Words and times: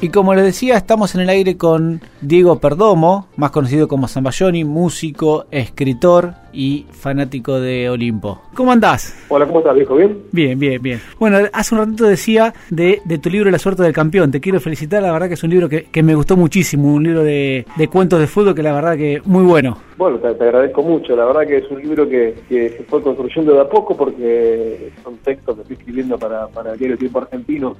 Y 0.00 0.10
como 0.10 0.32
les 0.32 0.44
decía, 0.44 0.76
estamos 0.76 1.16
en 1.16 1.22
el 1.22 1.28
aire 1.28 1.56
con 1.56 2.00
Diego 2.20 2.60
Perdomo, 2.60 3.26
más 3.36 3.50
conocido 3.50 3.88
como 3.88 4.06
Zambayoni, 4.06 4.62
músico, 4.62 5.46
escritor 5.50 6.34
y 6.52 6.86
fanático 6.92 7.58
de 7.58 7.90
Olimpo. 7.90 8.40
¿Cómo 8.54 8.70
andás? 8.70 9.26
Hola, 9.28 9.44
¿cómo 9.46 9.58
estás, 9.58 9.74
viejo? 9.74 9.96
¿Bien? 9.96 10.16
Bien, 10.30 10.56
bien, 10.56 10.80
bien. 10.80 11.00
Bueno, 11.18 11.38
hace 11.52 11.74
un 11.74 11.80
ratito 11.80 12.04
decía 12.04 12.54
de, 12.70 13.00
tu 13.20 13.28
libro 13.28 13.50
La 13.50 13.58
suerte 13.58 13.82
del 13.82 13.92
campeón. 13.92 14.30
Te 14.30 14.40
quiero 14.40 14.60
felicitar, 14.60 15.02
la 15.02 15.10
verdad 15.10 15.26
que 15.26 15.34
es 15.34 15.42
un 15.42 15.50
libro 15.50 15.68
que, 15.68 16.02
me 16.04 16.14
gustó 16.14 16.36
muchísimo, 16.36 16.94
un 16.94 17.02
libro 17.02 17.24
de, 17.24 17.66
cuentos 17.90 18.20
de 18.20 18.28
fútbol 18.28 18.54
que 18.54 18.62
la 18.62 18.74
verdad 18.74 18.96
que 18.96 19.20
muy 19.24 19.42
bueno. 19.42 19.78
Bueno, 19.96 20.18
te, 20.18 20.28
agradezco 20.28 20.80
mucho. 20.80 21.16
La 21.16 21.24
verdad 21.24 21.44
que 21.44 21.56
es 21.56 21.68
un 21.72 21.82
libro 21.82 22.08
que, 22.08 22.36
se 22.48 22.84
fue 22.88 23.02
construyendo 23.02 23.52
de 23.52 23.62
a 23.62 23.68
poco 23.68 23.96
porque 23.96 24.92
son 25.02 25.16
textos 25.16 25.56
que 25.56 25.62
estoy 25.62 25.76
escribiendo 25.76 26.16
para, 26.16 26.46
para 26.46 26.74
el 26.74 26.78
diario 26.78 26.96
Tiempo 26.96 27.18
Argentino 27.18 27.76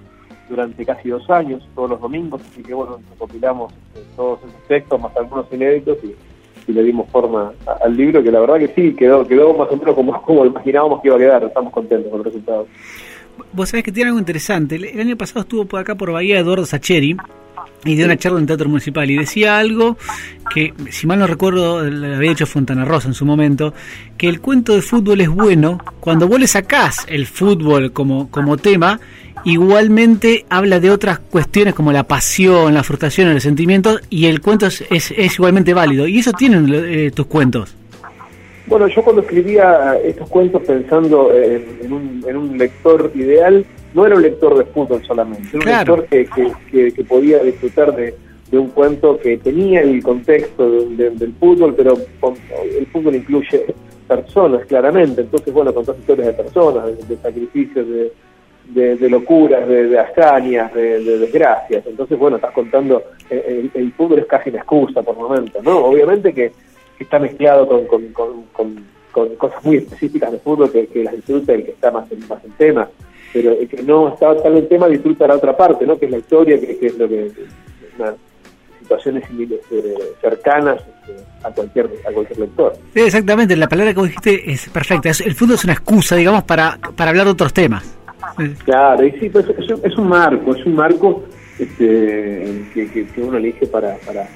durante 0.49 0.85
casi 0.85 1.09
dos 1.09 1.29
años, 1.31 1.67
todos 1.75 1.91
los 1.91 2.01
domingos, 2.01 2.41
así 2.51 2.63
que 2.63 2.75
bueno, 2.75 2.99
recopilamos 3.11 3.73
este, 3.73 4.07
todos 4.17 4.41
esos 4.41 4.69
textos, 4.69 5.01
más 5.01 5.17
algunos 5.17 5.47
inéditos, 5.53 5.99
y, 6.03 6.15
le 6.69 6.83
dimos 6.83 7.09
forma 7.09 7.51
al 7.83 7.97
libro, 7.97 8.23
que 8.23 8.31
la 8.31 8.41
verdad 8.41 8.59
que 8.59 8.69
sí, 8.69 8.95
quedó 8.95 9.27
quedó 9.27 9.55
más 9.55 9.69
o 9.71 9.77
menos 9.79 9.95
como, 9.95 10.21
como 10.27 10.45
imaginábamos 10.45 11.01
que 11.01 11.09
iba 11.09 11.17
a 11.17 11.19
quedar, 11.19 11.45
estamos 11.45 11.73
contentos 11.73 12.11
con 12.11 12.21
el 12.21 12.25
resultado. 12.27 12.67
Vos 13.55 13.71
sabés 13.71 13.85
que 13.85 13.93
tiene 13.93 14.09
algo 14.09 14.19
interesante, 14.19 14.75
el, 14.75 15.01
año 15.01 15.17
pasado 15.17 15.41
estuvo 15.41 15.65
por 15.65 15.81
acá 15.81 15.95
por 15.95 16.13
Bahía 16.13 16.39
Eduardo 16.39 16.67
Sacheri, 16.67 17.17
y 17.85 17.95
dio 17.95 18.07
una 18.07 18.17
charla 18.17 18.39
en 18.39 18.43
el 18.43 18.47
Teatro 18.49 18.69
Municipal 18.69 19.11
y 19.11 19.17
decía 19.17 19.59
algo 19.59 19.97
que, 20.53 20.75
si 20.91 21.07
mal 21.07 21.19
no 21.19 21.27
recuerdo, 21.27 21.83
lo 21.85 22.17
había 22.17 22.33
hecho 22.33 22.47
Fontana 22.47 22.85
Rosa 22.85 23.09
en 23.09 23.15
su 23.15 23.25
momento, 23.25 23.73
que 24.17 24.29
el 24.29 24.41
cuento 24.41 24.75
de 24.75 24.83
fútbol 24.83 25.21
es 25.21 25.29
bueno 25.29 25.79
cuando 26.01 26.29
vos 26.29 26.41
le 26.41 26.47
sacás 26.47 27.07
el 27.09 27.27
fútbol 27.27 27.93
como, 27.93 28.31
como 28.31 28.57
tema, 28.57 29.01
igualmente 29.45 30.45
habla 30.49 30.81
de 30.81 30.91
otras 30.91 31.19
cuestiones 31.19 31.75
como 31.75 31.93
la 31.93 32.05
pasión, 32.05 32.75
la 32.75 32.83
frustración, 32.83 33.29
el 33.29 33.41
sentimiento, 33.41 33.99
y 34.11 34.27
el 34.27 34.41
cuento 34.41 34.67
es, 34.67 34.85
es, 34.91 35.35
igualmente 35.35 35.75
válido. 35.75 36.07
Y 36.07 36.19
eso 36.19 36.33
tienen 36.33 36.67
eh, 36.73 37.11
tus 37.15 37.27
cuentos. 37.27 37.75
Bueno, 38.67 38.87
yo 38.89 39.03
cuando 39.03 39.23
escribía 39.23 39.97
estos 40.05 40.29
cuentos 40.29 40.63
pensando 40.63 41.33
en, 41.33 41.91
un, 41.91 42.25
en 42.27 42.37
un 42.37 42.59
lector 42.59 43.11
ideal, 43.15 43.65
no 43.95 44.07
era 44.07 44.17
un 44.17 44.23
lector 44.23 44.59
de 44.59 44.65
fútbol 44.67 45.03
solamente, 45.07 45.57
era 45.57 45.59
un 45.59 45.65
lector 45.65 46.07
que, 46.07 46.93
que, 46.93 47.05
podía 47.05 47.43
disfrutar 47.43 47.97
de, 47.97 48.15
un 48.53 48.69
cuento 48.69 49.19
que 49.19 49.39
tenía 49.39 49.81
el 49.81 50.03
contexto 50.03 50.71
del 50.71 51.35
fútbol, 51.41 51.75
pero 51.75 51.95
el 52.79 52.87
fútbol 52.89 53.15
incluye 53.15 53.65
personas, 54.07 54.65
claramente. 54.67 55.21
Entonces, 55.21 55.53
bueno, 55.53 55.73
contás 55.73 55.99
historias 55.99 56.29
de 56.29 56.33
personas, 56.43 57.09
de, 57.09 57.17
sacrificios, 57.17 57.89
de, 57.89 58.13
locuras, 58.75 59.67
de, 59.69 59.99
hazañas, 59.99 60.73
de, 60.75 61.19
desgracias. 61.19 61.87
Entonces, 61.87 62.19
bueno, 62.19 62.37
estás 62.37 62.53
contando, 62.53 63.03
el, 63.31 63.71
el, 63.75 63.93
fútbol 63.93 64.21
es 64.21 64.27
casi 64.27 64.51
una 64.51 64.59
excusa 64.59 65.03
por 65.03 65.17
momentos, 65.17 65.63
¿no? 65.63 65.79
Obviamente 65.79 66.33
que, 66.33 66.53
está 66.99 67.19
mezclado 67.19 67.87
con, 67.87 68.09
cosas 69.37 69.65
muy 69.65 69.77
específicas 69.77 70.33
de 70.33 70.39
fútbol 70.39 70.71
que, 70.71 70.89
las 71.05 71.15
disfruta 71.15 71.53
el 71.53 71.65
que 71.65 71.71
está 71.71 71.91
más 71.91 72.11
en, 72.11 72.27
más 72.29 72.45
en 72.45 72.51
tema 72.53 72.89
pero 73.33 73.53
el 73.53 73.69
que 73.69 73.83
no 73.83 74.09
está 74.09 74.41
tan 74.43 74.57
en 74.57 74.69
tema 74.69 74.89
disfruta 74.89 75.27
la 75.27 75.37
otra 75.37 75.57
parte, 75.57 75.87
¿no? 75.87 75.99
que 75.99 76.07
es 76.07 76.11
la 76.11 76.19
historia, 76.19 76.59
que, 76.59 76.79
es 76.81 76.99
lo 76.99 77.09
que... 77.09 77.31
situaciones 78.81 79.25
eh, 79.31 80.15
cercanas 80.21 80.81
este, 80.81 81.23
a 81.43 81.51
cualquier 81.51 81.91
a 82.09 82.13
cualquier 82.13 82.39
lector. 82.39 82.73
exactamente, 82.95 83.55
la 83.57 83.69
palabra 83.69 83.93
que 83.93 84.03
dijiste 84.03 84.51
es 84.51 84.69
perfecta. 84.71 85.11
el 85.11 85.35
fútbol 85.35 85.57
es 85.57 85.65
una 85.65 85.75
excusa, 85.75 86.17
digamos, 86.17 86.45
para, 86.45 86.79
para 86.97 87.11
hablar 87.11 87.27
de 87.27 87.33
otros 87.33 87.53
temas. 87.53 87.98
Claro, 88.65 89.05
y 89.05 89.13
sí, 89.13 89.29
pues, 89.29 89.47
es, 89.49 89.97
un 89.97 90.09
marco, 90.09 90.55
es 90.55 90.65
un 90.65 90.75
marco 90.75 91.25
este, 91.59 92.63
que, 92.73 93.07
que, 93.07 93.21
uno 93.21 93.39
elige 93.39 93.67
para, 93.67 93.97
para... 94.07 94.29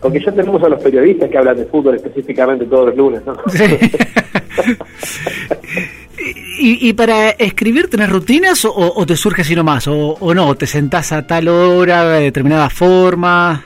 Porque 0.00 0.20
ya 0.20 0.32
tenemos 0.32 0.62
a 0.62 0.68
los 0.68 0.82
periodistas 0.82 1.30
que 1.30 1.38
hablan 1.38 1.56
de 1.56 1.66
fútbol 1.66 1.96
específicamente 1.96 2.64
todos 2.64 2.86
los 2.86 2.96
lunes, 2.96 3.22
¿no? 3.26 3.36
Sí. 3.48 3.64
¿Y, 6.62 6.92
para 6.92 7.30
escribir 7.30 7.88
tenés 7.88 8.10
rutinas 8.10 8.66
o, 8.66 9.06
te 9.06 9.16
surge 9.16 9.42
así 9.42 9.54
nomás? 9.54 9.88
O, 9.88 10.16
¿O 10.20 10.34
no? 10.34 10.54
¿Te 10.54 10.66
sentás 10.66 11.12
a 11.12 11.26
tal 11.26 11.48
hora, 11.48 12.04
de 12.04 12.24
determinada 12.24 12.68
forma? 12.68 13.64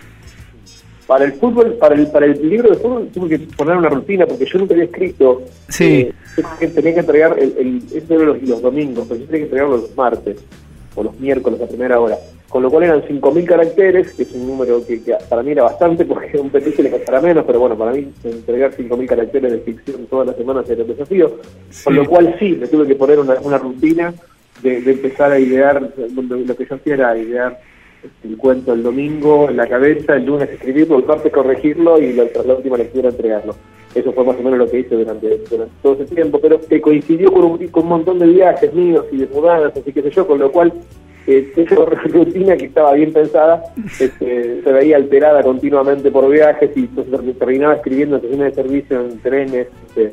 Para 1.06 1.24
el 1.24 1.32
fútbol, 1.34 1.74
para 1.74 1.94
el, 1.94 2.06
para 2.08 2.26
el 2.26 2.48
libro 2.48 2.70
de 2.70 2.76
fútbol 2.76 3.08
tuve 3.12 3.28
que 3.28 3.38
poner 3.54 3.76
una 3.76 3.88
rutina 3.88 4.26
porque 4.26 4.46
yo 4.46 4.58
nunca 4.58 4.74
había 4.74 4.84
escrito. 4.84 5.42
Sí. 5.68 6.10
Eh, 6.60 6.68
tenía 6.68 6.94
que 6.94 7.00
entregar, 7.00 7.38
el, 7.38 7.82
el, 7.92 8.02
era 8.10 8.24
los, 8.24 8.42
los 8.42 8.62
domingos, 8.62 9.06
pero 9.08 9.20
yo 9.20 9.26
tenía 9.26 9.40
que 9.40 9.44
entregarlo 9.44 9.76
los 9.76 9.96
martes 9.96 10.38
o 10.94 11.02
los 11.02 11.18
miércoles 11.20 11.60
a 11.60 11.66
primera 11.66 12.00
hora 12.00 12.16
con 12.54 12.62
lo 12.62 12.70
cual 12.70 12.84
eran 12.84 13.02
5.000 13.02 13.46
caracteres, 13.46 14.12
que 14.12 14.22
es 14.22 14.30
un 14.30 14.46
número 14.46 14.80
que, 14.86 15.00
para 15.28 15.42
mí 15.42 15.50
era 15.50 15.64
bastante, 15.64 16.04
porque 16.06 16.38
a 16.38 16.40
un 16.40 16.50
periodista 16.50 16.84
le 16.84 16.90
costará 16.92 17.20
menos, 17.20 17.44
pero 17.44 17.58
bueno, 17.58 17.76
para 17.76 17.90
mí 17.90 18.12
entregar 18.22 18.70
5.000 18.70 19.06
caracteres 19.08 19.50
de 19.50 19.58
ficción 19.58 20.06
todas 20.06 20.28
las 20.28 20.36
semanas 20.36 20.70
era 20.70 20.82
un 20.82 20.88
desafío, 20.88 21.36
con 21.82 21.96
lo 21.96 22.06
cual 22.06 22.36
sí, 22.38 22.56
me 22.60 22.68
tuve 22.68 22.86
que 22.86 22.94
poner 22.94 23.18
una, 23.18 23.58
rutina 23.58 24.14
de, 24.62 24.76
empezar 24.88 25.32
a 25.32 25.40
idear, 25.40 25.82
lo 25.82 26.56
que 26.56 26.64
yo 26.64 26.76
hacía 26.76 26.94
era 26.94 27.18
idear 27.18 27.60
el 28.24 28.36
cuento 28.36 28.72
el 28.72 28.82
domingo 28.82 29.48
en 29.48 29.56
la 29.56 29.66
cabeza, 29.66 30.16
el 30.16 30.26
lunes 30.26 30.50
escribirlo, 30.50 30.98
el 30.98 31.04
martes 31.04 31.32
corregirlo 31.32 32.00
y 32.00 32.12
la, 32.12 32.24
la 32.44 32.54
última 32.54 32.76
lectura 32.76 33.08
entregarlo. 33.08 33.54
Eso 33.94 34.12
fue 34.12 34.24
más 34.24 34.36
o 34.36 34.42
menos 34.42 34.58
lo 34.58 34.68
que 34.68 34.80
hice 34.80 34.96
durante, 34.96 35.38
todo 35.82 35.94
ese 35.94 36.14
tiempo, 36.14 36.40
pero 36.40 36.60
que 36.60 36.80
coincidió 36.80 37.32
con 37.32 37.44
un, 37.44 37.68
con 37.68 37.84
un 37.84 37.88
montón 37.88 38.18
de 38.18 38.26
viajes 38.26 38.74
míos 38.74 39.06
y 39.12 39.18
de 39.18 39.26
mudanzas 39.28 39.86
y 39.86 39.92
qué 39.92 40.02
sé 40.02 40.10
yo, 40.10 40.26
con 40.26 40.40
lo 40.40 40.50
cual 40.50 40.72
esa 41.26 41.74
rutina 42.12 42.56
que 42.56 42.66
estaba 42.66 42.92
bien 42.92 43.12
pensada 43.12 43.62
este, 43.98 44.62
se 44.62 44.72
veía 44.72 44.96
alterada 44.96 45.42
continuamente 45.42 46.10
por 46.10 46.28
viajes 46.28 46.70
y 46.76 46.86
terminaba 47.38 47.74
escribiendo 47.74 48.20
en 48.22 48.38
de 48.38 48.52
servicio 48.52 49.00
en 49.00 49.18
trenes, 49.20 49.68
este, 49.88 50.12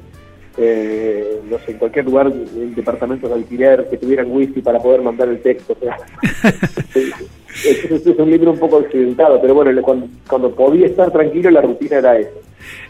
eh, 0.58 1.40
no 1.50 1.58
sé, 1.60 1.72
en 1.72 1.78
cualquier 1.78 2.06
lugar, 2.06 2.28
en 2.28 2.76
departamentos 2.76 3.30
de 3.30 3.36
alquiler 3.36 3.88
que 3.90 3.98
tuvieran 3.98 4.32
wifi 4.32 4.62
para 4.62 4.80
poder 4.80 5.02
mandar 5.02 5.30
el 5.30 5.42
texto. 5.42 5.76
es, 6.96 8.06
un 8.18 8.32
libro 8.32 8.52
un 8.52 8.60
poco 8.60 8.78
accidentado, 8.78 9.42
pero 9.42 9.54
bueno, 9.54 9.82
cuando, 9.82 10.08
cuando 10.28 10.54
podía 10.54 10.88
estar 10.88 11.12
tranquilo 11.12 11.50
la 11.52 11.62
rutina 11.62 11.98
era 11.98 12.18
esa. 12.18 12.32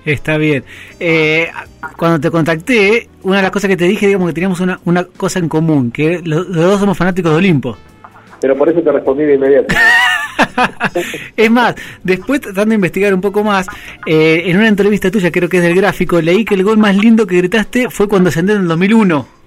Está 0.06 0.38
bien. 0.38 0.64
Eh, 1.00 1.48
cuando 1.98 2.20
te 2.20 2.32
contacté, 2.32 3.08
una 3.24 3.38
de 3.38 3.42
las 3.44 3.52
cosas 3.52 3.70
que 3.70 3.78
te 3.78 3.86
dije, 3.86 4.08
digamos 4.08 4.28
que 4.30 4.34
teníamos 4.34 4.60
una, 4.60 4.80
una 4.86 5.06
cosa 5.06 5.40
en 5.40 5.48
común, 5.48 5.92
que 5.92 6.22
los 6.24 6.52
dos 6.52 6.80
somos 6.80 6.98
fanáticos 6.98 7.32
de 7.32 7.38
Olimpo 7.38 7.78
pero 8.42 8.58
por 8.58 8.68
eso 8.68 8.82
te 8.82 8.92
respondí 8.92 9.24
de 9.24 9.36
inmediato. 9.36 9.74
es 11.38 11.52
más, 11.52 11.76
después 12.04 12.42
tratando 12.42 12.70
de 12.70 12.76
investigar 12.76 13.14
un 13.14 13.22
poco 13.22 13.44
más, 13.44 13.68
eh, 14.06 14.44
en 14.46 14.58
una 14.58 14.68
entrevista 14.68 15.12
tuya, 15.12 15.32
creo 15.32 15.50
que 15.50 15.58
es 15.58 15.64
del 15.64 15.76
gráfico, 15.76 16.22
leí 16.22 16.46
que 16.46 16.56
el 16.56 16.64
gol 16.64 16.78
más 16.78 16.96
lindo 16.96 17.28
que 17.28 17.38
gritaste 17.38 17.90
fue 17.90 18.08
cuando 18.08 18.30
ascendió 18.30 18.56
en 18.56 18.62
el 18.62 18.68
2001. 18.68 19.28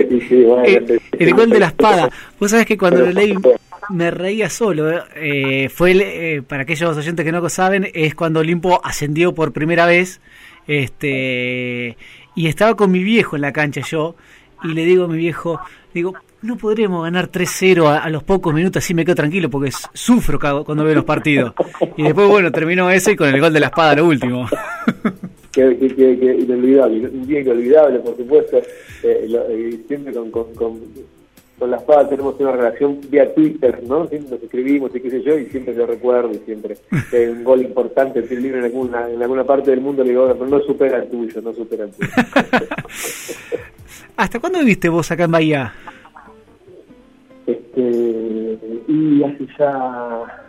Eh, 0.00 0.98
el, 1.18 1.34
gol 1.34 1.50
de 1.50 1.58
la 1.58 1.66
espada. 1.66 2.08
Vos 2.38 2.50
sabés 2.50 2.64
que 2.64 2.78
cuando 2.78 3.00
lo 3.00 3.10
leí 3.10 3.34
me 3.90 4.10
reía 4.10 4.48
solo. 4.48 5.04
Eh, 5.14 5.68
fue, 5.68 6.42
para 6.46 6.62
aquellos 6.62 6.96
oyentes 6.96 7.24
que 7.24 7.32
no 7.32 7.40
lo 7.40 7.50
saben, 7.50 7.88
es 7.92 8.14
cuando 8.14 8.40
Olimpo 8.40 8.80
ascendió 8.82 9.34
por 9.34 9.52
primera 9.52 9.84
vez. 9.84 10.20
Este, 10.66 11.96
y 12.34 12.46
estaba 12.46 12.76
con 12.76 12.90
mi 12.90 13.02
viejo 13.02 13.36
en 13.36 13.42
la 13.42 13.52
cancha 13.52 13.82
yo. 13.82 14.14
Y 14.62 14.68
le 14.68 14.84
digo 14.84 15.04
a 15.04 15.08
mi 15.08 15.18
viejo, 15.18 15.60
digo, 15.92 16.14
no 16.42 16.56
podremos 16.56 17.02
ganar 17.02 17.30
3-0 17.30 18.00
a, 18.00 18.08
los 18.10 18.22
pocos 18.22 18.54
minutos, 18.54 18.84
así 18.84 18.94
me 18.94 19.04
quedo 19.04 19.16
tranquilo 19.16 19.50
porque 19.50 19.72
sufro 19.92 20.38
cuando 20.64 20.84
veo 20.84 20.94
los 20.94 21.04
partidos. 21.04 21.52
Y 21.96 22.04
después, 22.04 22.28
bueno, 22.28 22.52
terminó 22.52 22.90
ese 22.90 23.16
con 23.16 23.28
el 23.28 23.40
gol 23.40 23.52
de 23.52 23.60
la 23.60 23.66
espada, 23.66 23.96
lo 23.96 24.06
último. 24.06 24.46
que, 25.52 26.36
inolvidable, 26.40 27.08
un 27.08 27.26
día 27.26 27.40
inolvidable, 27.40 27.98
por 28.00 28.16
supuesto. 28.16 28.58
Eh, 29.02 29.28
eh, 29.50 29.80
siempre 29.86 30.12
con, 30.12 30.30
con, 30.30 30.54
con, 30.54 30.78
la 31.70 31.76
espada 31.76 32.08
tenemos 32.08 32.38
una 32.38 32.52
relación 32.52 33.00
vía 33.10 33.34
Twitter, 33.34 33.82
¿no? 33.84 34.06
Siempre 34.06 34.30
nos 34.30 34.42
escribimos 34.42 34.94
y 34.94 35.00
qué 35.00 35.10
sé 35.10 35.22
yo, 35.22 35.36
y 35.36 35.46
siempre 35.46 35.74
lo 35.74 35.86
recuerdo, 35.86 36.30
y 36.32 36.38
siempre 36.44 36.76
eh, 37.12 37.28
un 37.30 37.42
gol 37.42 37.62
importante, 37.62 38.20
el 38.20 38.42
libre 38.42 38.60
en 38.60 38.66
alguna, 38.66 39.10
en 39.10 39.20
alguna 39.20 39.42
parte 39.44 39.72
del 39.72 39.80
mundo, 39.80 40.04
le 40.04 40.10
digo, 40.10 40.32
pero 40.32 40.46
no 40.46 40.60
supera 40.60 40.98
el 40.98 41.08
tuyo, 41.08 41.40
no 41.40 41.52
supera 41.52 41.84
el 41.84 41.90
tuyo. 41.90 42.10
¿Hasta 44.16 44.38
cuándo 44.40 44.60
viviste 44.60 44.88
vos 44.88 45.10
acá 45.10 45.24
en 45.24 45.32
Bahía? 45.32 45.74
Este, 47.48 48.58
y 48.88 49.24
hace 49.24 49.46
ya, 49.58 50.44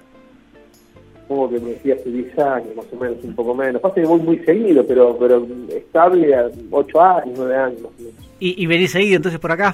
como 1.30 1.50
que 1.50 1.58
me 1.62 1.70
decía 1.70 1.96
hace 1.96 2.12
10 2.12 2.40
años, 2.40 2.76
más 2.76 2.86
o 2.92 2.96
menos, 2.98 3.24
un 3.24 3.36
poco 3.36 3.56
menos. 3.56 3.82
Pasa 3.82 3.96
que 3.96 4.06
voy 4.06 4.20
muy 4.20 4.40
seguido, 4.40 4.86
pero 4.86 5.18
pero 5.18 5.48
estable 5.70 6.36
a 6.36 6.50
8 6.72 7.02
años, 7.02 7.38
9 7.38 7.56
años 7.56 7.82
más 7.84 7.92
o 7.98 8.02
menos. 8.02 8.16
¿Y, 8.42 8.62
¿Y 8.62 8.68
venís 8.68 8.92
seguido 8.92 9.16
entonces 9.16 9.40
por 9.40 9.54
acá? 9.54 9.74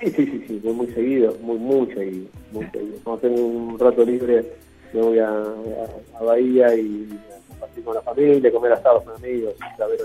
Sí, 0.00 0.10
sí, 0.10 0.26
sí, 0.26 0.44
sí, 0.46 0.60
voy 0.62 0.74
muy 0.74 0.86
seguido, 0.88 1.36
muy, 1.42 1.58
muy 1.58 1.92
seguido, 1.92 2.28
muy 2.52 2.66
seguido. 2.66 2.98
Cuando 3.02 3.20
tengo 3.20 3.44
un 3.44 3.76
rato 3.76 4.04
libre, 4.04 4.44
me 4.92 5.00
voy 5.00 5.18
a, 5.18 5.28
a, 5.28 6.22
Bahía 6.22 6.72
y 6.76 7.08
a 7.34 7.48
compartir 7.48 7.82
con 7.82 7.94
la 7.96 8.02
familia, 8.02 8.52
comer 8.52 8.72
asados 8.74 9.02
con 9.02 9.16
amigos, 9.16 9.54
a 9.60 9.86
ver 9.86 9.98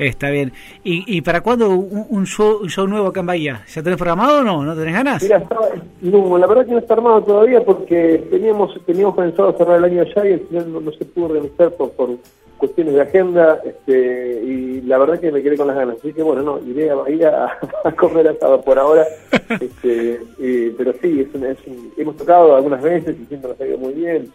Está 0.00 0.30
bien. 0.30 0.52
¿Y, 0.82 1.04
y 1.18 1.20
para 1.20 1.42
cuándo 1.42 1.68
un, 1.68 2.06
un 2.08 2.26
show, 2.26 2.58
un 2.62 2.70
show 2.70 2.86
nuevo 2.86 3.08
acá 3.08 3.20
en 3.20 3.26
Bahía? 3.26 3.64
¿Ya 3.68 3.82
tenés 3.82 3.98
programado 3.98 4.40
o 4.40 4.42
no? 4.42 4.64
¿No 4.64 4.74
tenés 4.74 4.94
ganas? 4.94 5.22
Mira, 5.22 5.36
estaba- 5.38 5.68
no, 6.00 6.38
la 6.38 6.46
verdad 6.46 6.64
que 6.64 6.72
no 6.72 6.78
está 6.78 6.94
armado 6.94 7.22
todavía 7.22 7.62
porque 7.62 8.24
teníamos 8.30 8.74
teníamos 8.86 9.14
pensado 9.14 9.52
cerrar 9.58 9.76
el 9.78 9.84
año 9.84 10.00
allá 10.02 10.26
y 10.28 10.32
al 10.32 10.40
final 10.40 10.72
no, 10.72 10.80
no 10.80 10.90
se 10.92 11.04
pudo 11.04 11.26
organizar 11.26 11.70
por, 11.72 11.90
por 11.92 12.08
cuestiones 12.56 12.94
de 12.94 13.00
agenda 13.02 13.60
este, 13.64 14.42
y 14.42 14.80
la 14.82 14.96
verdad 14.98 15.20
que 15.20 15.30
me 15.32 15.42
quedé 15.42 15.56
con 15.58 15.66
las 15.66 15.76
ganas. 15.76 15.96
Así 15.98 16.12
que 16.14 16.22
bueno, 16.22 16.42
no, 16.42 16.58
iré 16.66 16.90
a 16.90 16.94
Bahía 16.94 17.44
a, 17.44 17.58
a 17.88 17.92
comer 17.92 18.26
asado 18.28 18.62
por 18.62 18.78
ahora. 18.78 19.04
este, 19.50 20.18
eh, 20.40 20.74
pero 20.78 20.94
sí, 21.02 21.20
es 21.28 21.34
un- 21.34 21.44
es 21.44 21.58
un- 21.66 21.92
hemos 21.98 22.16
tocado 22.16 22.56
algunas 22.56 22.80
veces 22.82 23.16
y 23.20 23.26
siempre 23.26 23.50
nos 23.50 23.60
ha 23.60 23.66
ido 23.66 23.76
muy 23.76 23.92
bien. 23.92 24.30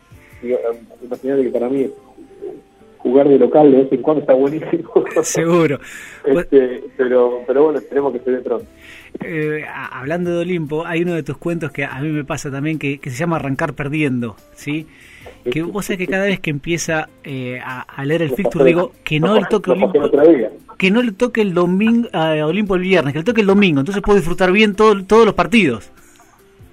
Imagínate 1.03 1.43
que 1.43 1.49
para 1.49 1.69
mí 1.69 1.89
jugar 3.05 3.29
de 3.29 3.37
local 3.37 3.71
de 3.71 3.77
vez 3.83 3.91
en 3.91 4.01
cuando 4.01 4.21
está 4.21 4.33
buenísimo. 4.33 4.91
Seguro. 5.21 5.79
Este, 6.25 6.83
pero, 6.97 7.41
pero 7.45 7.63
bueno, 7.65 7.77
esperemos 7.77 8.11
que 8.13 8.19
se 8.19 8.31
dé 8.31 8.39
pronto. 8.39 8.65
Eh, 9.23 9.63
hablando 9.91 10.31
de 10.31 10.37
Olimpo, 10.39 10.85
hay 10.87 11.03
uno 11.03 11.13
de 11.13 11.21
tus 11.21 11.37
cuentos 11.37 11.71
que 11.71 11.85
a 11.85 11.99
mí 12.01 12.09
me 12.09 12.23
pasa 12.23 12.49
también 12.49 12.79
que, 12.79 12.97
que 12.97 13.11
se 13.11 13.17
llama 13.17 13.35
Arrancar 13.35 13.73
Perdiendo, 13.75 14.35
¿sí? 14.55 14.87
Que 15.49 15.61
vos 15.61 15.85
sabés 15.85 15.99
que 15.99 16.07
cada 16.07 16.25
vez 16.25 16.39
que 16.39 16.49
empieza 16.49 17.07
eh, 17.23 17.59
a, 17.63 17.81
a 17.81 18.03
leer 18.05 18.23
el 18.23 18.31
fixture 18.31 18.65
digo 18.65 18.91
que 19.03 19.19
no 19.19 19.35
le 19.35 19.45
toque 19.45 19.69
Olimpo, 19.71 19.93
que 20.77 20.89
no 20.91 21.01
le 21.03 21.11
toque 21.11 21.41
el 21.41 21.53
domingo 21.53 22.09
a 22.11 22.33
Olimpo 22.45 22.73
el 22.75 22.81
viernes, 22.81 23.13
que 23.13 23.19
le 23.19 23.25
toque 23.25 23.41
el 23.41 23.47
domingo, 23.47 23.79
entonces 23.81 24.01
puedo 24.01 24.17
disfrutar 24.17 24.51
bien 24.51 24.73
todo- 24.75 25.03
todos 25.05 25.25
los 25.25 25.35
partidos. 25.35 25.91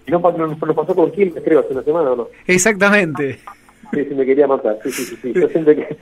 Y 0.06 0.10
no, 0.10 0.18
nos 0.18 0.58
pasó 0.74 0.94
con 0.96 1.12
Quilmes, 1.12 1.44
creo, 1.44 1.60
hace 1.60 1.74
una 1.74 1.82
semana 1.82 2.10
o 2.12 2.16
no. 2.16 2.28
Exactamente. 2.46 3.38
Sí, 3.92 4.04
sí, 4.08 4.14
me 4.14 4.24
quería 4.26 4.46
matar. 4.46 4.78
Sí, 4.82 4.90
sí, 4.90 5.04
sí. 5.04 5.16
sí. 5.20 5.32
Yo 5.34 5.48
siento 5.48 5.72
que, 5.74 5.96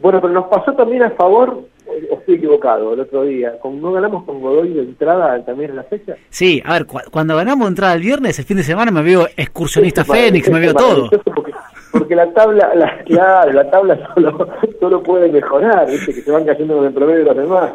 bueno, 0.00 0.20
pero 0.20 0.32
nos 0.32 0.46
pasó 0.46 0.72
también 0.74 1.02
a 1.02 1.10
favor, 1.10 1.64
o 2.10 2.14
estoy 2.18 2.36
equivocado, 2.36 2.94
el 2.94 3.00
otro 3.00 3.24
día. 3.24 3.54
¿No 3.64 3.92
ganamos 3.92 4.24
con 4.24 4.40
Godoy 4.40 4.72
de 4.72 4.82
entrada 4.82 5.44
también 5.44 5.70
en 5.70 5.76
la 5.76 5.82
fecha? 5.84 6.14
Sí, 6.30 6.62
a 6.64 6.74
ver, 6.74 6.86
cu- 6.86 7.00
cuando 7.10 7.36
ganamos 7.36 7.68
entrada 7.68 7.94
el 7.94 8.00
viernes, 8.00 8.38
el 8.38 8.44
fin 8.44 8.56
de 8.56 8.62
semana 8.62 8.90
me 8.90 9.02
veo 9.02 9.26
excursionista 9.36 10.04
Fénix, 10.04 10.48
me 10.50 10.60
veo 10.60 10.74
todo. 10.74 11.10
Porque, 11.24 11.52
porque 11.98 12.14
la 12.14 12.30
tabla, 12.32 12.74
la, 12.74 12.98
claro, 13.06 13.52
la 13.52 13.70
tabla 13.70 13.98
solo, 14.14 14.48
solo 14.80 15.02
puede 15.02 15.30
mejorar, 15.30 15.86
¿viste? 15.90 16.12
que 16.14 16.20
se 16.22 16.30
van 16.30 16.44
cayendo 16.44 16.76
con 16.76 16.86
el 16.86 16.92
promedio 16.92 17.18
de 17.20 17.24
los 17.26 17.36
demás. 17.36 17.72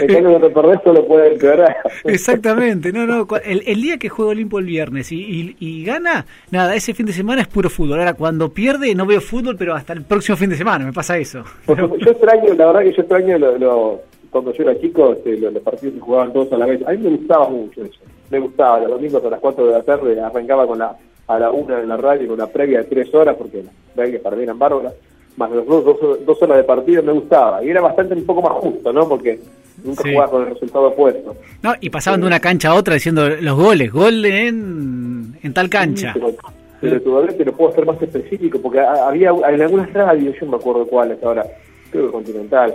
En 0.00 0.06
cambio, 0.08 0.30
cuando 0.38 0.52
perdés 0.52 0.80
solo 0.84 1.06
puede 1.06 1.32
empeorar. 1.34 1.76
Exactamente, 2.04 2.92
no, 2.92 3.06
no, 3.06 3.26
el, 3.44 3.62
el 3.66 3.80
día 3.82 3.98
que 3.98 4.08
juega 4.08 4.32
Olimpo 4.32 4.58
el 4.58 4.66
viernes 4.66 5.12
y, 5.12 5.16
y- 5.20 5.56
y 5.60 5.84
gana, 5.84 6.26
nada, 6.50 6.74
ese 6.74 6.94
fin 6.94 7.06
de 7.06 7.12
semana 7.12 7.42
es 7.42 7.48
puro 7.48 7.70
fútbol. 7.70 7.98
Ahora, 8.00 8.14
cuando 8.14 8.48
pierde, 8.50 8.94
no 8.94 9.06
veo 9.06 9.20
fútbol, 9.20 9.56
pero 9.58 9.74
hasta 9.74 9.92
el 9.92 10.02
próximo 10.02 10.36
fin 10.36 10.50
de 10.50 10.56
semana 10.56 10.84
me 10.84 10.92
pasa 10.92 11.16
eso. 11.18 11.44
Yo 11.66 12.10
extraño, 12.10 12.54
la 12.54 12.66
verdad 12.66 12.80
que 12.82 12.92
yo 12.92 13.02
extraño 13.02 13.38
lo, 13.38 13.58
lo- 13.58 14.00
cuando 14.30 14.52
yo 14.52 14.62
era 14.62 14.78
chico, 14.80 15.12
este, 15.12 15.36
lo- 15.38 15.50
los 15.50 15.62
partidos 15.62 15.94
que 15.94 16.00
jugaban 16.00 16.32
todos 16.32 16.52
a 16.52 16.56
la 16.58 16.66
vez. 16.66 16.80
A 16.86 16.90
mí 16.92 16.98
me 16.98 17.10
gustaba 17.16 17.48
mucho 17.48 17.82
eso. 17.82 18.00
Me 18.30 18.38
gustaba, 18.40 18.80
los 18.80 18.90
domingos 18.90 19.24
a 19.24 19.30
las 19.30 19.40
4 19.40 19.66
de 19.66 19.72
la 19.72 19.82
tarde 19.82 20.20
arrancaba 20.20 20.66
con 20.66 20.78
la 20.78 20.94
a 21.28 21.38
la 21.38 21.50
1 21.50 21.78
en 21.78 21.88
la 21.88 21.96
radio 21.96 22.28
con 22.28 22.38
la 22.38 22.46
previa 22.48 22.78
de 22.78 22.84
3 22.84 23.14
horas, 23.14 23.36
porque 23.36 23.62
la 23.94 24.06
que 24.06 24.18
perdieran 24.18 24.58
bárbaras, 24.58 24.94
más 25.36 25.50
los 25.50 25.66
dos, 25.66 25.84
dos, 25.84 26.26
dos 26.26 26.42
horas 26.42 26.56
de 26.56 26.64
partido 26.64 27.02
me 27.02 27.12
gustaba. 27.12 27.62
Y 27.64 27.68
era 27.70 27.80
bastante 27.80 28.14
un 28.14 28.24
poco 28.26 28.42
más 28.42 28.52
justo, 28.54 28.92
¿no? 28.92 29.08
Porque 29.08 29.38
nunca 29.84 30.02
Sí. 30.02 30.12
jugaba 30.12 30.30
con 30.32 30.42
el 30.42 30.48
resultado 30.54 30.86
opuesto. 30.88 31.36
No, 31.62 31.74
y 31.80 31.90
pasaban 31.90 32.20
de 32.20 32.26
una 32.26 32.40
cancha 32.40 32.70
a 32.70 32.74
otra 32.74 32.94
diciendo 32.94 33.28
los 33.28 33.56
goles, 33.56 33.92
gol 33.92 34.24
en, 34.24 35.38
en 35.42 35.54
tal 35.54 35.68
cancha. 35.70 36.12
Pero, 36.14 36.32
pero 36.80 37.02
todavía 37.02 37.36
te 37.36 37.44
lo 37.44 37.52
puedo 37.52 37.70
hacer 37.70 37.86
más 37.86 38.00
específico, 38.02 38.58
porque 38.60 38.80
ha- 38.80 39.06
había 39.08 39.30
en 39.30 39.62
algunas 39.62 39.92
radios, 39.92 40.34
yo 40.40 40.46
no 40.46 40.52
me 40.52 40.56
acuerdo 40.58 40.86
cuáles 40.86 41.22
ahora, 41.22 41.44
creo 41.90 42.06
que 42.06 42.12
Continental, 42.12 42.74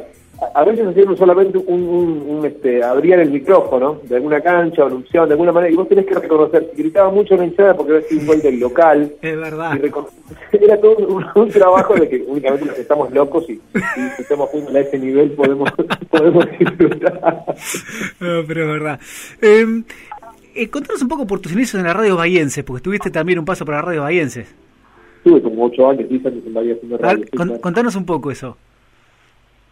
a, 0.54 0.64
veces 0.64 0.88
hacían 0.88 1.16
solamente 1.18 1.58
un, 1.58 1.84
un, 1.84 2.26
un, 2.28 2.46
este, 2.46 2.84
abrían 2.84 3.20
el 3.20 3.32
micrófono 3.32 4.00
de 4.04 4.16
alguna 4.16 4.42
cancha 4.42 4.84
o 4.84 4.88
anunciaban 4.88 5.30
de 5.30 5.34
alguna 5.34 5.52
manera, 5.52 5.72
y 5.74 5.76
vos 5.76 5.88
tenés 5.90 6.06
que 6.06 6.16
reconocer, 6.16 6.70
si 6.76 6.82
gritaba 6.84 7.10
mucho 7.12 7.36
la 7.36 7.46
hinchada 7.46 7.76
porque 7.76 7.94
había 7.94 8.08
sido 8.08 8.22
un 8.22 8.28
gol 8.28 8.42
del 8.42 8.60
local, 8.60 9.14
Es 9.22 9.38
verdad. 9.38 9.80
y 10.52 10.58
era 10.64 10.80
todo 10.80 10.96
un, 10.98 11.26
un 11.36 11.50
trabajo 11.50 11.94
de 11.96 12.10
que 12.10 12.24
únicamente 12.28 12.66
los 12.66 12.76
que 12.76 12.82
estamos 12.82 13.12
locos 13.12 13.50
y, 13.50 13.54
y 13.54 13.60
si 14.16 14.22
estamos 14.24 14.50
jugando 14.50 14.78
a 14.78 14.82
ese 14.82 15.00
nivel 15.00 15.32
podemos, 15.32 15.70
podemos 16.10 16.46
disfrutar. 16.60 17.46
No, 18.20 18.44
pero 18.48 18.62
es 18.64 18.68
verdad. 18.68 19.00
Eh, 19.42 19.84
eh, 20.56 20.70
contanos 20.70 21.02
un 21.02 21.08
poco 21.08 21.26
por 21.26 21.40
tus 21.40 21.52
inicios 21.54 21.80
en 21.82 21.88
la 21.88 21.94
radio 21.94 22.16
bahiense, 22.16 22.64
porque 22.64 22.84
tuviste 22.84 23.10
también 23.10 23.40
un 23.40 23.46
paso 23.46 23.66
por 23.66 23.74
la 23.76 23.82
radio 23.82 24.02
bahiense. 24.04 24.46
Estuve 25.18 25.42
como 25.42 25.66
ocho 25.66 25.90
años, 25.90 26.08
diez 26.10 26.26
años 26.26 26.44
en 26.46 26.54
Bahía 26.54 26.74
haciendo 26.76 26.98
radio. 26.98 27.26
con- 27.36 27.58
contanos 27.60 27.96
un 27.96 28.06
poco 28.06 28.30
eso. 28.30 28.58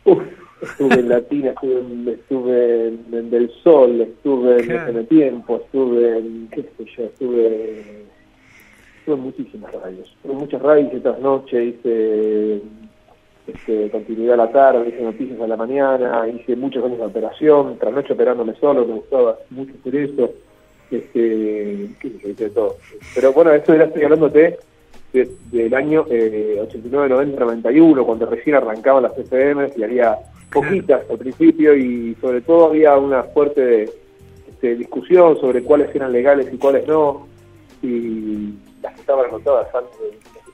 Uf, 0.05 0.17
estuve 0.61 0.95
en 0.95 1.09
Latina, 1.09 1.49
estuve 1.51 1.79
en, 1.79 2.07
estuve 2.07 2.87
en, 2.87 3.05
en 3.13 3.29
Del 3.29 3.49
Sol, 3.63 4.01
estuve 4.01 4.59
en 4.59 4.65
Claro. 4.67 4.89
en 4.91 4.97
el 4.97 5.07
Tiempo, 5.07 5.57
estuve 5.57 6.17
en, 6.17 6.47
qué 6.51 6.61
sé 6.63 6.85
yo, 6.97 7.03
estuve, 7.05 7.79
estuve 8.99 9.15
en 9.15 9.21
muchísimas 9.21 9.71
radios. 9.73 10.07
Estuve 10.17 10.33
en 10.33 10.39
muchas 10.39 10.61
radios, 10.61 10.87
hice 10.89 10.99
trasnoche, 10.99 11.65
hice 11.65 12.61
este, 13.47 13.89
continuidad 13.89 14.35
a 14.35 14.45
la 14.45 14.51
tarde, 14.51 14.89
hice 14.89 15.01
noticias 15.01 15.39
a 15.41 15.47
la 15.47 15.57
mañana, 15.57 16.27
hice 16.27 16.55
muchos 16.55 16.83
años 16.85 16.99
de 16.99 17.05
operación, 17.05 17.77
trasnoche 17.79 18.13
operándome 18.13 18.53
solo, 18.59 18.85
me 18.85 18.93
gustaba 18.95 19.37
mucho 19.49 19.73
hacer 19.79 19.95
eso. 19.95 20.31
Este, 20.91 21.87
qué 22.01 22.09
sé 22.09 22.19
yo, 22.21 22.29
hice 22.29 22.43
de 22.45 22.49
todo. 22.49 22.75
Pero 23.15 23.31
bueno, 23.31 23.51
esto 23.53 23.73
ya 23.75 23.83
estoy 23.85 24.03
hablándote 24.03 24.59
de- 25.13 25.29
del 25.51 25.73
año 25.73 26.05
eh, 26.09 26.57
89, 26.61 27.09
90, 27.09 27.39
91, 27.39 28.05
cuando 28.05 28.25
recién 28.25 28.55
arrancaban 28.55 29.03
las 29.03 29.17
FM 29.17 29.69
y 29.75 29.83
había 29.83 30.17
poquitas 30.51 31.01
al 31.09 31.17
principio 31.17 31.75
y 31.75 32.15
sobre 32.21 32.41
todo 32.41 32.67
había 32.67 32.97
una 32.97 33.23
fuerte 33.23 33.89
este, 34.49 34.75
discusión 34.75 35.39
sobre 35.39 35.63
cuáles 35.63 35.93
eran 35.95 36.11
legales 36.11 36.47
y 36.51 36.57
cuáles 36.57 36.87
no. 36.87 37.27
Y 37.83 38.53
las 38.81 38.93
que 38.95 39.01
estaban 39.01 39.25
anotadas 39.27 39.67
antes 39.73 39.97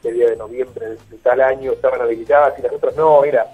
del 0.04 0.16
día 0.16 0.30
de 0.30 0.36
noviembre 0.38 0.86
de 1.10 1.18
tal 1.24 1.42
año 1.42 1.72
estaban 1.74 2.02
habilitadas 2.02 2.58
y 2.60 2.62
las 2.62 2.74
otras 2.74 2.96
no, 2.96 3.24
era 3.24 3.46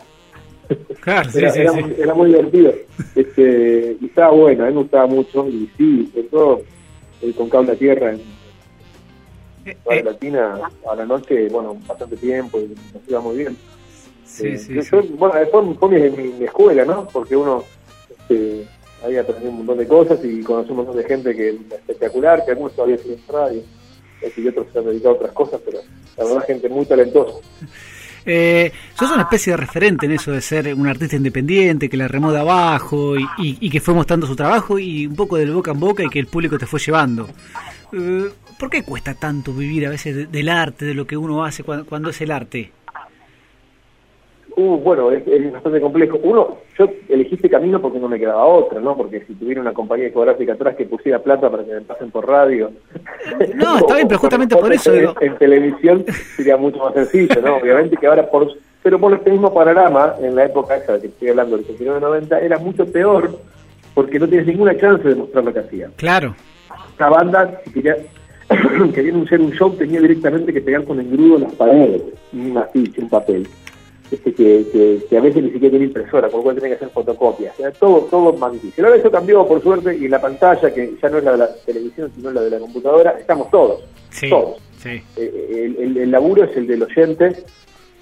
Claro, 1.01 1.29
sí, 1.29 1.39
era, 1.39 1.49
sí, 1.51 1.59
era 1.61 1.71
sí. 1.73 1.81
muy- 1.81 1.95
era 1.99 2.13
muy 2.13 2.27
divertido. 2.29 2.73
Este, 3.15 3.97
y 3.99 4.05
estaba 4.05 4.31
bueno, 4.31 4.63
a 4.63 4.67
mí 4.67 4.73
me 4.73 4.81
gustaba 4.81 5.05
mucho. 5.07 5.47
Y 5.47 5.69
sí, 5.77 6.09
sobre 6.13 6.27
todo 6.27 6.61
el 7.21 7.33
con 7.35 7.49
cable 7.49 7.71
a 7.73 7.75
tierra 7.75 8.11
en 8.11 8.21
Eh, 9.65 9.77
Radio 9.85 9.99
eh, 9.99 10.03
Latina 10.03 10.59
a 10.89 10.95
la 10.95 11.05
noche, 11.05 11.47
bueno, 11.49 11.77
bastante 11.87 12.17
tiempo 12.17 12.59
y 12.59 12.67
nos 12.93 13.07
iba 13.07 13.21
muy 13.21 13.37
bien. 13.37 13.57
sí, 14.25 14.47
Eh, 14.47 14.57
sí, 14.57 14.73
yo- 14.75 14.81
sí. 14.81 14.89
yo- 14.91 15.03
bueno, 15.17 15.35
después 15.39 15.65
fue 15.79 15.89
mi, 15.89 16.09
mi- 16.09 16.33
mi 16.39 16.45
escuela, 16.45 16.83
¿no? 16.85 17.07
Porque 17.07 17.35
uno 17.35 17.63
este, 18.09 18.65
ahí 19.05 19.17
aprendió 19.17 19.49
un 19.49 19.57
montón 19.57 19.77
de 19.77 19.87
cosas 19.87 20.19
y 20.23 20.41
conocí 20.41 20.71
un 20.71 20.77
montón 20.77 20.97
de 20.97 21.03
gente 21.03 21.35
que 21.35 21.49
espectacular, 21.49 22.43
que 22.45 22.51
algunos 22.51 22.73
todavía 22.73 22.97
siguen 22.97 23.19
en 23.27 23.33
radio 23.33 23.61
este, 24.21 24.41
y 24.41 24.47
otros 24.47 24.67
se 24.73 24.79
han 24.79 24.85
dedicado 24.85 25.15
a 25.15 25.17
otras 25.17 25.31
cosas, 25.33 25.61
pero 25.65 25.79
la 26.17 26.23
verdad 26.25 26.45
gente 26.47 26.69
muy 26.69 26.85
talentosa. 26.85 27.33
Eh, 28.25 28.71
sos 28.97 29.11
una 29.11 29.23
especie 29.23 29.51
de 29.51 29.57
referente 29.57 30.05
en 30.05 30.13
eso 30.13 30.31
de 30.31 30.39
ser 30.39 30.73
un 30.73 30.87
artista 30.87 31.17
independiente, 31.17 31.89
que 31.89 31.97
la 31.97 32.07
remó 32.07 32.31
de 32.31 32.39
abajo 32.39 33.17
y, 33.17 33.23
y- 33.37 33.57
y 33.59 33.69
que 33.69 33.81
fue 33.81 33.93
mostrando 33.93 34.25
su 34.25 34.33
trabajo 34.33 34.79
y 34.79 35.05
un 35.07 35.13
poco 35.17 35.35
del 35.35 35.51
boca 35.51 35.71
en 35.71 35.79
boca 35.81 36.03
y 36.05 36.09
que 36.09 36.19
el 36.19 36.27
público 36.27 36.57
te 36.57 36.65
fue 36.65 36.79
llevando. 36.79 37.27
Eh, 37.91 38.29
¿Por 38.63 38.69
qué 38.69 38.83
cuesta 38.83 39.13
tanto 39.13 39.51
vivir 39.51 39.85
a 39.85 39.89
veces 39.89 40.15
de- 40.15 40.25
del 40.25 40.47
arte, 40.47 40.85
de 40.85 40.93
lo 40.93 41.05
que 41.05 41.17
uno 41.17 41.43
hace 41.43 41.65
cuando, 41.65 41.85
cuando 41.85 42.11
es 42.11 42.21
el 42.21 42.31
arte? 42.31 42.71
Uh, 44.55 44.77
bueno, 44.77 45.11
es, 45.11 45.27
es 45.27 45.51
bastante 45.51 45.81
complejo. 45.81 46.17
Uno, 46.23 46.59
yo 46.79 46.87
elegí 47.09 47.35
este 47.35 47.49
camino 47.49 47.81
porque 47.81 47.99
no 47.99 48.07
me 48.07 48.17
quedaba 48.17 48.45
otra, 48.45 48.79
¿no? 48.79 48.95
Porque 48.95 49.19
si 49.25 49.33
tuviera 49.33 49.59
una 49.59 49.73
compañía 49.73 50.05
discográfica 50.05 50.53
atrás 50.53 50.77
que 50.77 50.85
pusiera 50.85 51.19
plata 51.19 51.51
para 51.51 51.65
que 51.65 51.73
me 51.73 51.81
pasen 51.81 52.09
por 52.09 52.25
radio. 52.25 52.71
No, 53.53 53.79
está 53.79 53.95
bien, 53.95 54.07
pero 54.07 54.19
justamente 54.21 54.55
por 54.55 54.71
eso 54.71 54.93
digo. 54.93 55.13
En, 55.19 55.33
en 55.33 55.37
televisión 55.39 56.05
sería 56.37 56.55
mucho 56.55 56.77
más 56.77 56.93
sencillo, 56.93 57.41
¿no? 57.41 57.57
Obviamente 57.57 57.97
que 57.97 58.07
ahora 58.07 58.29
por... 58.31 58.47
Pero 58.81 58.97
por 58.97 59.11
este 59.13 59.29
mismo 59.29 59.53
panorama, 59.53 60.15
en 60.21 60.35
la 60.35 60.45
época 60.45 60.77
esa 60.77 61.01
que 61.01 61.07
estoy 61.07 61.27
hablando, 61.27 61.57
del 61.57 61.67
89-90, 61.67 62.41
era 62.41 62.57
mucho 62.59 62.85
peor 62.89 63.37
porque 63.93 64.19
no 64.19 64.29
tienes 64.29 64.47
ninguna 64.47 64.77
chance 64.77 65.05
de 65.05 65.15
mostrar 65.15 65.43
lo 65.43 65.51
que 65.51 65.59
hacía. 65.59 65.89
Claro, 65.97 66.33
Esta 66.91 67.09
banda, 67.09 67.59
si 67.65 67.73
quería, 67.73 67.97
quería 68.93 69.11
anunciar 69.11 69.41
un 69.41 69.51
show, 69.51 69.71
tenía 69.75 70.01
directamente 70.01 70.53
que 70.53 70.61
pegar 70.61 70.83
con 70.85 70.99
engrudo 70.99 71.35
en 71.37 71.43
las 71.43 71.53
paredes, 71.53 72.01
un 72.33 72.57
afiche, 72.57 73.01
un 73.01 73.09
papel. 73.09 73.47
Este, 74.11 74.31
que, 74.33 74.65
que, 74.71 74.99
que 75.09 75.17
a 75.17 75.21
veces 75.21 75.41
ni 75.41 75.49
siquiera 75.51 75.71
tiene 75.71 75.85
impresora, 75.85 76.27
por 76.29 76.37
lo 76.39 76.43
cual 76.43 76.55
tenía 76.55 76.69
que 76.71 76.75
hacer 76.75 76.89
fotocopias. 76.89 77.59
Era 77.59 77.71
todo, 77.71 78.01
todo 78.11 78.49
difícil. 78.51 78.85
Ahora 78.85 78.97
eso 78.97 79.09
cambió, 79.09 79.47
por 79.47 79.63
suerte, 79.63 79.95
y 79.97 80.07
la 80.07 80.21
pantalla, 80.21 80.71
que 80.71 80.93
ya 81.01 81.09
no 81.09 81.17
es 81.17 81.23
la 81.23 81.31
de 81.31 81.37
la 81.39 81.55
televisión, 81.65 82.11
sino 82.15 82.29
la 82.29 82.41
de 82.41 82.49
la 82.51 82.59
computadora, 82.59 83.15
estamos 83.19 83.49
todos. 83.49 83.81
sí, 84.11 84.29
Todos. 84.29 84.57
sí. 84.77 85.01
Eh, 85.17 85.63
el, 85.65 85.83
el- 85.83 85.97
el 85.97 86.11
laburo 86.11 86.43
es 86.43 86.55
el 86.55 86.67
del 86.67 86.83
oyente 86.83 87.37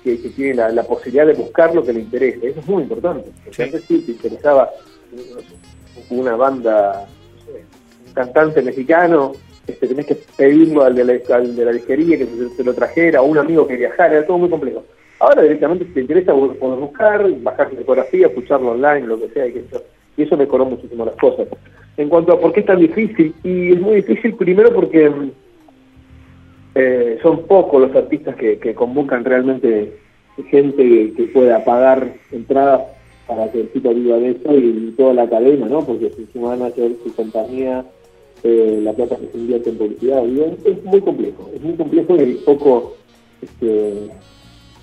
que, 0.03 0.19
que 0.21 0.29
tiene 0.31 0.55
la, 0.55 0.69
la 0.69 0.83
posibilidad 0.83 1.27
de 1.27 1.33
buscar 1.33 1.73
lo 1.73 1.85
que 1.85 1.93
le 1.93 2.01
interesa. 2.01 2.39
Eso 2.45 2.59
es 2.59 2.67
muy 2.67 2.83
importante. 2.83 3.29
Porque 3.45 3.55
Sí. 3.55 3.61
antes 3.63 3.83
sí 3.87 3.99
te 4.01 4.11
interesaba 4.11 4.69
no 5.13 5.39
sé, 5.39 5.55
una 6.09 6.35
banda, 6.35 7.07
no 7.37 7.45
sé, 7.53 7.63
un 8.07 8.13
cantante 8.13 8.61
mexicano, 8.61 9.31
este, 9.71 9.87
tenés 9.87 10.05
que 10.05 10.17
pedirlo 10.37 10.83
al 10.83 10.95
de 10.95 11.03
la, 11.05 11.35
al 11.35 11.55
de 11.55 11.65
la 11.65 11.71
disquería 11.71 12.17
que 12.17 12.25
se, 12.25 12.49
se 12.49 12.63
lo 12.63 12.73
trajera, 12.73 13.21
o 13.21 13.25
un 13.25 13.37
amigo 13.37 13.67
que 13.67 13.77
viajara, 13.77 14.13
era 14.13 14.25
todo 14.25 14.37
muy 14.37 14.49
complejo. 14.49 14.83
Ahora 15.19 15.43
directamente 15.43 15.85
si 15.85 15.91
te 15.91 16.01
interesa 16.01 16.33
poder 16.33 16.79
buscar, 16.79 17.29
bajar 17.41 17.69
fotografía, 17.69 18.27
escucharlo 18.27 18.71
online, 18.71 19.07
lo 19.07 19.19
que 19.19 19.29
sea, 19.29 19.47
y, 19.47 19.57
eso, 19.57 19.83
y 20.17 20.23
eso 20.23 20.37
muchísimo 20.65 21.05
las 21.05 21.15
cosas. 21.15 21.47
En 21.97 22.09
cuanto 22.09 22.33
a 22.33 22.39
por 22.39 22.53
qué 22.53 22.61
es 22.61 22.65
tan 22.65 22.79
difícil, 22.79 23.33
y 23.43 23.73
es 23.73 23.79
muy 23.79 23.97
difícil 23.97 24.33
primero 24.35 24.73
porque 24.73 25.11
eh, 26.73 27.19
son 27.21 27.43
pocos 27.43 27.81
los 27.81 27.95
artistas 27.95 28.35
que, 28.35 28.57
que 28.57 28.73
convocan 28.73 29.23
realmente 29.23 29.93
gente 30.49 31.13
que 31.15 31.23
pueda 31.33 31.63
pagar 31.63 32.13
entradas 32.31 32.81
para 33.27 33.51
que 33.51 33.61
el 33.61 33.69
tipo 33.69 33.93
viva 33.93 34.17
de 34.17 34.31
eso 34.31 34.57
y 34.57 34.93
toda 34.97 35.13
la 35.13 35.29
cadena, 35.29 35.67
¿no? 35.67 35.85
Porque 35.85 36.09
si 36.15 36.25
su 36.33 36.39
manager, 36.39 36.91
su 37.03 37.13
compañía, 37.15 37.85
eh, 38.43 38.79
la 38.83 38.93
plata 38.93 39.17
que 39.17 39.27
se 39.27 39.37
invierte 39.37 39.69
en 39.69 39.77
publicidad, 39.77 40.23
es 40.65 40.83
muy 40.83 41.01
complejo, 41.01 41.49
es 41.53 41.61
muy 41.61 41.75
complejo 41.75 42.15
y 42.15 42.33
poco, 42.45 42.95
este, 43.41 44.09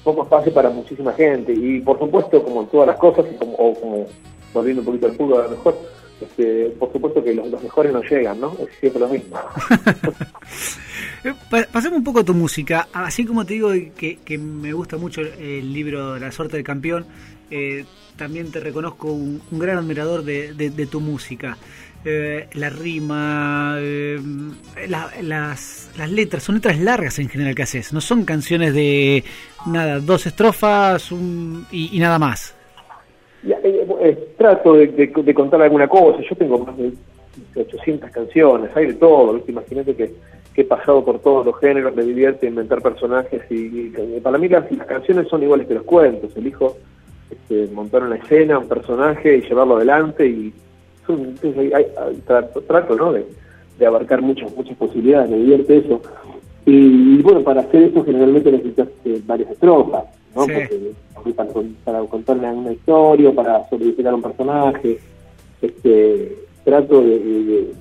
poco 0.05 0.23
espacio 0.23 0.55
para 0.55 0.71
muchísima 0.71 1.13
gente. 1.13 1.53
Y 1.53 1.81
por 1.81 1.99
supuesto, 1.99 2.43
como 2.43 2.63
en 2.63 2.69
todas 2.69 2.89
las 2.89 2.97
cosas, 2.99 3.27
como, 3.39 3.55
o 3.55 3.75
como 3.75 4.07
volviendo 4.55 4.83
un 4.83 4.87
poquito 4.87 5.07
al 5.07 5.13
fútbol 5.13 5.41
a 5.41 5.45
lo 5.45 5.51
mejor, 5.51 5.75
este, 6.21 6.71
por 6.79 6.93
supuesto 6.93 7.23
que 7.23 7.35
los, 7.35 7.63
mejores 7.63 7.93
no 7.93 8.03
llegan, 8.03 8.41
¿no? 8.41 8.53
Es 8.61 8.69
siempre 8.81 9.01
lo 9.01 9.09
mismo. 9.09 9.37
Eh, 11.25 11.35
pasemos 11.73 11.99
un 11.99 12.05
poco 12.05 12.21
a 12.21 12.25
tu 12.25 12.33
música. 12.33 12.87
Así 12.93 13.25
como 13.25 13.45
te 13.45 13.55
digo 13.55 13.71
que, 13.97 14.39
me 14.39 14.73
gusta 14.73 14.97
mucho 14.99 15.21
el 15.21 15.73
libro 15.73 16.17
La 16.17 16.31
suerte 16.31 16.57
del 16.57 16.65
campeón, 16.65 17.07
eh, 17.51 17.85
también 18.17 18.53
te 18.53 18.61
reconozco 18.61 19.11
un, 19.11 19.41
gran 19.51 19.79
admirador 19.79 20.23
de, 20.23 20.89
tu 20.91 21.01
música. 21.01 21.57
Eh, 22.05 22.47
la 22.55 22.71
rima, 22.71 23.77
eh, 23.81 24.21
las, 24.89 25.91
las 25.99 26.11
letras, 26.11 26.45
son 26.45 26.55
letras 26.55 26.79
largas 26.79 27.19
en 27.19 27.29
general 27.29 27.57
que 27.57 27.65
haces, 27.65 27.93
no 27.93 28.01
son 28.01 28.25
canciones 28.25 28.73
de 28.73 29.25
nada, 29.67 29.99
dos 29.99 30.25
estrofas 30.27 31.11
y, 31.73 31.99
nada 31.99 32.21
más. 32.21 32.55
Eh, 33.45 34.33
trato 34.39 34.75
de, 34.75 35.35
contar 35.35 35.61
alguna 35.61 35.89
cosa, 35.89 36.21
yo 36.23 36.37
tengo 36.37 36.59
más 36.65 36.77
de 36.77 36.93
800 37.57 38.11
canciones, 38.11 38.71
hay 38.77 38.87
de 38.87 38.95
todo, 38.95 39.43
imagínate 39.49 39.95
que, 39.95 40.13
he 40.55 40.65
pasado 40.65 41.05
por 41.05 41.21
todos 41.21 41.47
los 41.47 41.57
géneros, 41.61 41.95
me 41.95 42.03
divierte 42.03 42.49
inventar 42.49 42.83
personajes 42.83 43.43
y, 43.49 43.93
para 44.21 44.39
mí 44.39 44.49
las, 44.49 44.65
canciones 44.89 45.29
son 45.29 45.45
iguales 45.45 45.69
que 45.69 45.75
los 45.75 45.85
cuentos, 45.85 46.37
elijo 46.37 46.77
este, 47.31 47.69
montar 47.73 48.03
una 48.03 48.17
escena, 48.17 48.59
un 48.59 48.67
personaje 48.67 49.37
y 49.37 49.43
llevarlo 49.43 49.77
adelante 49.77 50.27
y 50.27 50.53
trato, 52.67 52.97
¿no? 52.97 53.13
de, 53.13 53.27
abarcar 53.87 54.23
muchas 54.23 54.55
muchas 54.57 54.77
posibilidades, 54.77 55.31
me 55.31 55.37
divierte 55.37 55.79
eso. 55.79 56.01
Y, 56.67 57.23
bueno, 57.23 57.43
para 57.43 57.63
hacer 57.63 57.85
eso 57.85 58.05
generalmente 58.05 58.53
necesitas 58.53 58.89
eh, 59.05 59.21
varias 59.25 59.51
estrofas, 59.51 60.05
¿no? 60.35 60.47
para, 61.35 61.49
para, 61.85 62.01
contarle 62.05 62.49
una 62.49 62.73
historia, 62.73 63.33
para 63.33 63.69
solidificar 63.69 64.15
un 64.15 64.23
personaje, 64.23 64.99
este 65.63 66.37
trato 66.65 67.01
de, 67.03 67.73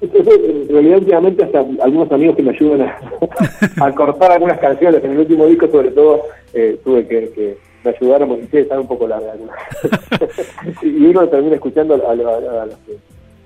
en 0.00 0.68
realidad 0.68 0.98
últimamente 0.98 1.44
hasta 1.44 1.60
algunos 1.60 2.10
amigos 2.10 2.36
que 2.36 2.42
me 2.42 2.50
ayudan 2.50 2.82
a, 3.80 3.92
cortar 3.94 4.32
algunas 4.32 4.58
canciones 4.58 5.04
en 5.04 5.12
el 5.12 5.18
último 5.18 5.46
disco 5.46 5.68
sobre 5.68 5.92
todo 5.92 6.22
eh, 6.52 6.78
tuve 6.82 7.06
que 7.06 7.56
me 7.84 7.90
ayudaron 7.90 8.28
porque 8.28 8.46
sí, 8.50 8.58
estaba 8.58 8.80
un 8.80 8.88
poco 8.88 9.08
larga. 9.08 9.34
y 10.82 11.06
uno 11.06 11.28
termina 11.28 11.54
escuchando 11.56 11.94
a, 11.94 12.14
los 12.14 12.78
que, 12.86 12.96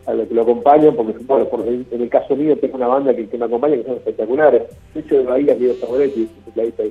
a 0.06 0.14
los 0.14 0.28
que 0.28 0.34
lo 0.34 0.42
acompañan, 0.42 0.94
porque 0.94 1.14
bueno, 1.20 1.46
por, 1.46 1.66
en 1.66 1.86
el 1.90 2.08
caso 2.08 2.36
mío 2.36 2.56
tengo 2.58 2.76
una 2.76 2.88
banda 2.88 3.14
que, 3.14 3.28
me 3.36 3.44
acompaña 3.44 3.76
que 3.76 3.84
son 3.84 3.96
espectaculares. 3.96 4.62
De 4.94 5.00
hecho, 5.00 5.18
de 5.18 5.24
Bahía, 5.24 5.54
Diego 5.54 5.74
Saboretti, 5.80 6.28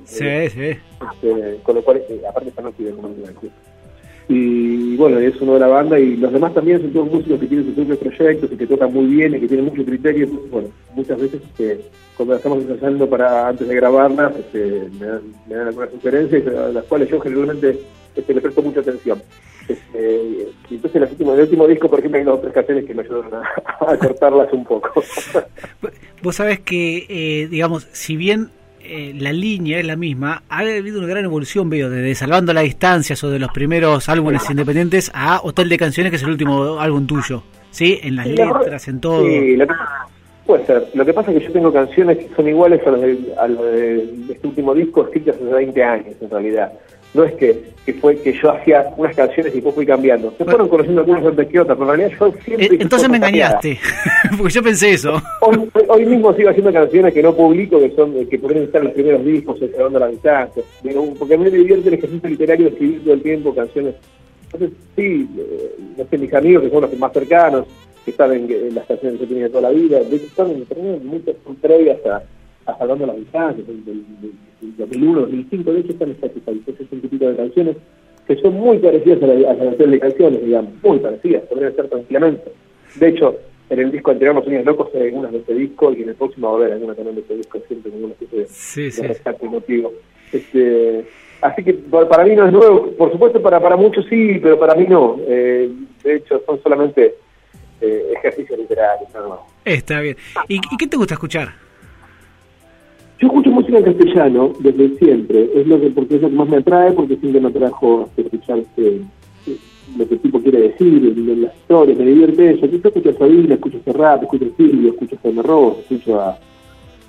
Sí, 0.06 0.50
sí. 0.50 0.70
Este, 0.70 1.60
con 1.64 1.76
lo 1.76 1.84
cual, 1.84 1.98
eh, 2.08 2.22
aparte 2.28 2.50
esta 2.50 2.62
noche 2.62 2.84
de 2.84 2.92
comunidad. 2.92 3.32
Y 4.28 4.96
bueno, 4.96 5.20
es 5.20 5.40
uno 5.40 5.54
de 5.54 5.60
la 5.60 5.68
banda 5.68 6.00
y 6.00 6.18
los 6.18 6.34
demás 6.34 6.54
también 6.54 6.82
son 6.82 6.92
todos 6.92 7.12
músicos 7.12 7.40
que 7.40 7.48
tienen 7.48 7.66
sus 7.68 7.76
propios 7.76 8.00
proyectos 8.00 8.52
y 8.52 8.58
que 8.58 8.68
tocan 8.68 8.92
muy 8.92 9.06
bien 9.06 9.36
y 9.36 9.40
que 9.40 9.48
tienen 9.48 9.66
mucho 9.66 9.86
criterio. 9.86 10.28
bueno, 10.50 10.70
muchas 10.96 11.20
veces 11.20 11.42
este, 11.44 11.82
cuando 12.18 12.36
estamos 12.36 12.64
ensayando 12.64 13.08
para 13.08 13.50
antes 13.50 13.68
de 13.68 13.76
grabarlas 13.76 14.36
este, 14.36 14.90
me, 15.00 15.06
dan, 15.06 15.22
me, 15.48 15.56
dan, 15.56 15.68
algunas 15.68 15.92
sugerencias 15.92 16.48
a 16.48 16.70
las 16.70 16.84
cuales 16.86 17.10
yo 17.10 17.20
generalmente 17.20 17.80
este, 18.16 18.34
le 18.34 18.42
presto 18.42 18.62
mucha 18.64 18.80
atención. 18.80 19.22
Este, 19.68 20.48
y 20.70 20.76
entonces 20.76 21.02
el 21.02 21.10
último, 21.10 21.34
el 21.34 21.42
último 21.42 21.68
disco, 21.68 21.90
por 21.90 22.00
ejemplo, 22.00 22.20
hay 22.20 22.26
dos 22.26 22.42
tres 22.42 22.54
canciones 22.54 22.86
que 22.86 22.94
me 22.96 23.04
ayudaron 23.04 23.32
a, 23.34 23.98
cortarlas 23.98 24.52
un 24.54 24.64
poco. 24.64 25.04
Vos 26.24 26.36
sabés 26.36 26.60
que, 26.62 27.06
eh, 27.10 27.48
digamos, 27.48 27.88
si 27.92 28.16
bien 28.16 28.50
eh, 28.88 29.14
la 29.18 29.34
línea 29.34 29.80
es 29.80 29.86
la 29.86 29.96
misma, 29.96 30.44
ha 30.50 30.60
habido 30.60 31.00
una 31.00 31.08
gran 31.08 31.26
evolución, 31.26 31.70
veo, 31.70 31.90
desde 31.90 32.16
Salvando 32.16 32.54
las 32.54 32.64
Distancias 32.64 33.24
o 33.24 33.30
de 33.30 33.40
los 33.40 33.52
primeros 33.52 34.08
álbumes 34.10 34.50
independientes 34.50 35.12
a 35.14 35.40
Hotel 35.44 35.70
de 35.70 35.78
Canciones, 35.78 36.12
que 36.12 36.18
es 36.18 36.24
el 36.24 36.30
último 36.30 36.80
álbum 36.80 37.08
tuyo, 37.08 37.44
¿sí? 37.72 38.00
En 38.04 38.16
las 38.16 38.28
letras, 38.28 38.88
en 38.88 39.00
todo. 39.02 39.24
Sí, 39.26 39.58
puede 40.46 40.66
ser. 40.66 40.88
Lo 40.94 41.06
que 41.06 41.14
pasa 41.14 41.32
es 41.32 41.40
que 41.40 41.46
yo 41.46 41.52
tengo 41.54 41.74
canciones 41.74 42.18
que 42.18 42.30
son 42.36 42.48
iguales 42.48 42.86
a 42.86 42.92
las 42.92 43.02
de, 43.02 43.34
a 43.38 43.48
de 43.48 44.34
este 44.34 44.48
último 44.48 44.74
disco, 44.74 45.04
escritas 45.04 45.36
hace 45.36 45.46
20 45.46 45.84
años, 45.84 46.16
en 46.22 46.30
realidad 46.30 46.72
no 47.16 47.24
es 47.24 47.34
que, 47.36 47.72
que, 47.86 47.94
fue 47.94 48.18
que 48.18 48.34
yo 48.34 48.52
hacía 48.52 48.94
unas 48.98 49.16
canciones 49.16 49.54
y 49.54 49.56
después 49.56 49.74
fui 49.74 49.86
cambiando. 49.86 50.34
Se 50.38 50.44
fueron 50.44 50.68
conociendo 50.68 51.02
algunas 51.02 51.26
antes 51.26 51.48
que 51.48 51.60
otras, 51.60 51.78
pero 51.78 51.94
en 51.94 52.00
realidad 52.00 52.20
yo 52.20 52.34
siempre... 52.44 52.66
Eh, 52.66 52.78
entonces 52.82 53.10
me 53.10 53.18
engañaste, 53.18 53.80
porque 54.38 54.54
yo 54.54 54.62
pensé 54.62 54.92
eso. 54.92 55.22
Hoy, 55.88 56.06
mismo 56.06 56.34
sigo 56.34 56.50
haciendo 56.50 56.74
canciones 56.74 57.14
que 57.14 57.24
no 57.24 57.34
publico, 57.34 57.80
que 57.80 57.92
son 57.96 58.14
que 58.28 58.38
podrían 58.38 58.66
estar 58.66 58.82
en 58.82 58.88
los 58.88 58.94
primeros 58.94 59.26
discos, 59.26 59.60
Salvando 59.60 60.00
la 60.00 60.08
Distancia, 60.08 60.62
porque 61.18 61.34
a 61.34 61.38
mí 61.38 61.46
me 61.46 61.52
divierte 61.52 61.88
el 61.88 61.94
ejercicio 61.96 62.30
literario 62.30 62.66
de 62.66 62.72
escribir 62.74 63.04
todo 63.04 63.14
el 63.14 63.22
tiempo 63.22 63.56
canciones. 63.56 63.96
Entonces, 64.52 64.78
sí, 64.96 65.30
eh, 65.38 65.76
no 65.98 66.06
sé, 66.06 66.18
mis 66.18 66.34
amigos 66.34 66.64
que 66.64 66.70
son 66.70 66.82
los 66.82 66.98
más 67.00 67.14
cercanos, 67.14 67.66
que 68.06 68.12
saben 68.12 68.48
que 68.48 68.70
las 68.72 68.86
canciones 68.86 69.20
que 69.20 69.26
yo 69.26 69.30
tenía 69.30 69.50
toda 69.50 69.62
la 69.62 69.72
vida, 69.72 70.00
de 70.00 70.16
hecho 70.18 70.28
son 70.36 71.56
previas 71.56 72.06
a, 72.06 72.22
a 72.66 72.78
Salvando 72.78 73.06
la 73.06 73.14
Distancia, 73.14 73.64
del, 73.64 74.04
2001, 74.78 75.22
2005, 75.22 75.74
de 75.74 75.80
hecho 75.80 75.92
están 75.92 76.12
Spotify, 76.12 76.62
es 76.68 76.92
un 76.92 77.02
tipo 77.02 77.26
de 77.26 77.36
canciones 77.36 77.78
que 78.28 78.36
son 78.38 78.54
muy 78.54 78.80
parecidas 78.80 79.22
a 79.22 79.28
la, 79.28 79.52
a 79.52 79.56
de 79.56 80.00
canciones, 80.00 80.44
digamos, 80.44 80.72
muy 80.84 81.00
parecidas, 81.00 81.44
podrían 81.44 81.76
ser 81.76 81.88
tranquilamente. 81.88 82.52
De 82.96 83.10
hecho, 83.10 83.36
en 83.70 83.80
el 83.80 83.92
disco 83.92 84.12
anterior, 84.12 84.36
Los 84.36 84.46
Sueños 84.46 84.66
Locos, 84.66 84.90
hay 84.96 85.04
algunas 85.04 85.32
de 85.32 85.40
este 85.40 85.54
disco, 85.54 85.94
y 85.94 86.02
en 86.02 86.10
el 86.10 86.16
próximo 86.16 86.48
va 86.48 86.54
a 86.54 86.58
haber 86.58 86.74
alguna 86.74 86.96
también 86.96 87.16
de 87.16 87.22
este 87.22 87.38
disco, 87.38 87.60
siempre 87.68 87.92
con 87.92 88.04
una 88.04 88.14
especie 88.14 88.40
de, 88.40 88.48
sí, 88.48 88.92
sí. 88.92 89.02
rescate 89.02 89.46
emotivo. 89.46 89.94
Este, 90.32 91.06
así 91.42 91.64
que 91.64 91.74
para 91.74 92.26
mí 92.26 92.36
no 92.36 92.48
es 92.48 92.54
nuevo, 92.54 92.92
por 92.92 93.12
supuesto 93.12 93.42
para, 93.42 93.60
para 93.60 93.76
muchos 93.76 94.06
sí, 94.10 94.40
pero 94.42 94.58
para 94.58 94.74
mí 94.76 94.86
no. 94.88 95.20
Eh, 95.28 95.72
de 96.04 96.16
hecho, 96.16 96.42
son 96.46 96.62
solamente 96.64 97.16
eh, 97.82 98.14
ejercicios 98.18 98.58
literarios, 98.58 99.10
Está 99.64 100.00
bien. 100.00 100.18
¿Y, 100.48 100.56
¿Y 100.56 100.78
qué 100.78 100.88
te 100.88 100.98
gusta 100.98 101.14
escuchar? 101.16 101.65
Yo 103.20 103.28
escucho 103.28 103.50
música 103.50 103.78
en 103.78 103.86
castellano 103.86 104.52
desde 104.60 104.98
siempre, 104.98 105.50
es 105.56 105.66
lo 105.68 105.80
que 105.80 105.90
porque 105.90 106.16
es 106.16 106.22
lo 106.22 106.30
que 106.30 106.36
más 106.36 106.50
me 106.50 106.58
atrae, 106.58 106.92
porque 106.92 107.16
siempre 107.16 107.40
me 107.40 107.48
atrajo 107.48 108.10
escuchar 108.18 108.60
este, 108.60 109.02
lo 109.98 110.08
que 110.08 110.16
el 110.16 110.20
tipo 110.20 110.42
quiere 110.42 110.60
decir, 110.60 111.02
las 111.38 111.56
historias, 111.56 111.98
me 111.98 112.06
divierte 112.06 112.52
eso. 112.52 112.66
Yo 112.66 112.78
escucho 112.84 113.10
a 113.10 113.14
Sabina, 113.14 113.54
escucho 113.56 113.78
a 113.78 113.84
Serrat, 113.84 114.24
escucho 114.24 114.46
a 114.46 114.58
Silvio, 114.58 114.90
escucho 114.90 115.16
a 115.16 115.20
Jaime 115.22 115.42
Ross, 115.44 115.78
escucho 115.80 116.20
a, 116.20 116.38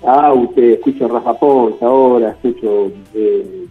Aute, 0.05 0.73
escucho 0.73 1.05
a 1.05 1.07
Rafa 1.09 1.33
Pons 1.33 1.81
ahora, 1.81 2.29
escucho... 2.29 2.91
Eh, 3.13 3.65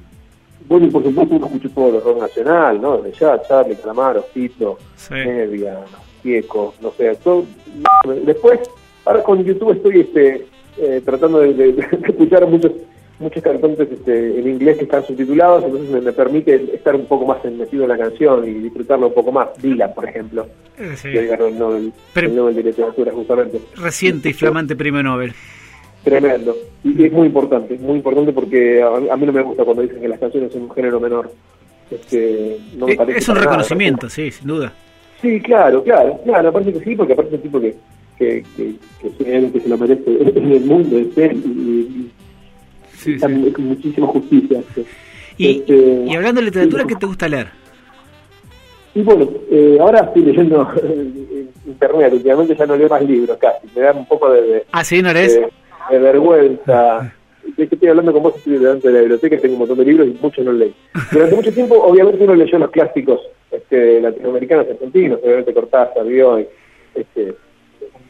bueno, 0.68 0.86
y 0.86 0.90
por 0.90 1.04
supuesto 1.04 1.36
uno 1.36 1.46
escucho 1.46 1.70
todo 1.70 1.96
el 1.96 2.02
rock 2.02 2.20
nacional, 2.20 2.80
¿no? 2.82 2.98
Desde 2.98 3.20
ya, 3.20 3.40
Charlie, 3.42 3.76
Calamaro, 3.76 4.24
Tito, 4.34 4.78
sí. 4.96 5.14
Nevia, 5.14 5.84
Kieco, 6.22 6.74
no 6.82 6.90
sé, 6.90 7.16
todo. 7.22 7.44
Después, 8.24 8.60
ahora 9.04 9.22
con 9.22 9.44
YouTube 9.44 9.70
estoy 9.70 10.00
este 10.00 10.44
eh, 10.78 11.02
tratando 11.04 11.40
de, 11.40 11.70
escuchar 12.08 12.46
muchos 12.46 12.72
muchos 13.18 13.42
cantantes 13.42 13.88
este, 13.90 14.38
en 14.38 14.48
inglés 14.48 14.76
que 14.76 14.84
están 14.84 15.04
subtitulados, 15.04 15.64
entonces 15.64 16.02
me, 16.02 16.12
permite 16.12 16.54
estar 16.74 16.94
un 16.94 17.06
poco 17.06 17.26
más 17.26 17.42
metido 17.44 17.84
en 17.84 17.88
la 17.88 17.98
canción 17.98 18.46
y 18.46 18.52
disfrutarlo 18.54 19.08
un 19.08 19.14
poco 19.14 19.32
más. 19.32 19.48
Dylan, 19.60 19.94
por 19.94 20.08
ejemplo, 20.08 20.46
eh, 20.78 20.94
que 21.02 21.26
ganó 21.26 21.46
el 21.46 21.58
Nobel, 21.58 22.54
de 22.54 22.62
Literatura 22.62 23.12
justamente. 23.12 23.60
Reciente 23.76 24.30
y 24.30 24.32
flamante 24.32 24.76
premio 24.76 25.02
Nobel. 25.02 25.32
Tremendo. 26.04 26.56
Y 26.84 27.04
es 27.04 27.12
muy 27.12 27.26
importante, 27.26 27.74
es 27.74 27.80
muy 27.80 27.96
importante 27.96 28.32
porque 28.32 28.82
a, 28.82 29.16
mí 29.16 29.26
no 29.26 29.32
me 29.32 29.42
gusta 29.42 29.64
cuando 29.64 29.82
dicen 29.82 30.00
que 30.00 30.08
las 30.08 30.20
canciones 30.20 30.52
son 30.52 30.62
un 30.62 30.70
género 30.70 31.00
menor. 31.00 31.32
Este, 31.90 32.58
no 32.76 32.86
me 32.86 32.92
eh, 32.92 32.98
es 33.16 33.28
un 33.28 33.36
reconocimiento, 33.36 34.08
sí, 34.08 34.30
sin 34.30 34.46
duda. 34.46 34.72
Sí, 35.20 35.40
claro, 35.40 35.82
claro, 35.82 36.20
claro, 36.24 36.48
aparte 36.50 36.72
que 36.72 36.80
sí, 36.80 36.94
porque 36.94 37.14
aparte 37.14 37.30
es 37.30 37.36
un 37.36 37.42
tipo 37.42 37.60
que 37.60 37.74
que, 38.18 38.44
que, 38.56 38.74
que, 39.00 39.50
que 39.52 39.60
se 39.60 39.68
lo 39.68 39.78
merece 39.78 40.02
en 40.36 40.52
el 40.52 40.64
mundo, 40.64 40.98
es 40.98 41.16
él, 41.18 41.36
y, 41.36 42.10
sí, 42.96 43.18
con 43.18 43.66
muchísima 43.66 44.06
justicia. 44.08 44.62
Y, 45.38 45.58
este, 45.58 46.04
y 46.06 46.14
hablando 46.14 46.40
de 46.40 46.46
literatura, 46.46 46.84
¿qué 46.86 46.94
te 46.96 47.06
gusta 47.06 47.28
leer? 47.28 47.48
Y 48.94 49.02
bueno, 49.02 49.28
eh, 49.50 49.76
ahora 49.78 50.00
estoy 50.00 50.22
leyendo 50.22 50.66
internet, 51.66 52.12
últimamente 52.14 52.56
ya 52.56 52.66
no 52.66 52.76
leo 52.76 52.88
más 52.88 53.02
libros 53.02 53.36
casi, 53.36 53.66
me 53.74 53.82
da 53.82 53.92
un 53.92 54.06
poco 54.06 54.30
de, 54.30 54.64
¿Ah, 54.72 54.82
sí, 54.84 55.02
no 55.02 55.10
eres? 55.10 55.38
de, 55.90 55.98
vergüenza. 55.98 57.12
de 57.56 57.64
hecho 57.64 57.74
estoy 57.74 57.90
hablando 57.90 58.14
con 58.14 58.22
vos, 58.22 58.36
estoy 58.36 58.54
delante 58.54 58.88
de 58.88 58.94
la 58.94 59.00
biblioteca, 59.00 59.38
tengo 59.38 59.54
un 59.54 59.58
montón 59.60 59.78
de 59.78 59.84
libros 59.84 60.08
y 60.08 60.18
muchos 60.22 60.44
no 60.44 60.52
leí. 60.52 60.74
Durante 61.12 61.36
mucho 61.36 61.52
tiempo, 61.52 61.74
obviamente 61.76 62.24
uno 62.24 62.34
leyó 62.34 62.58
los 62.58 62.70
clásicos 62.70 63.20
este, 63.50 64.00
latinoamericanos, 64.00 64.66
argentinos, 64.70 65.20
obviamente 65.22 65.52
Cortázar, 65.52 66.06
Bioy, 66.06 66.48
este, 66.94 67.34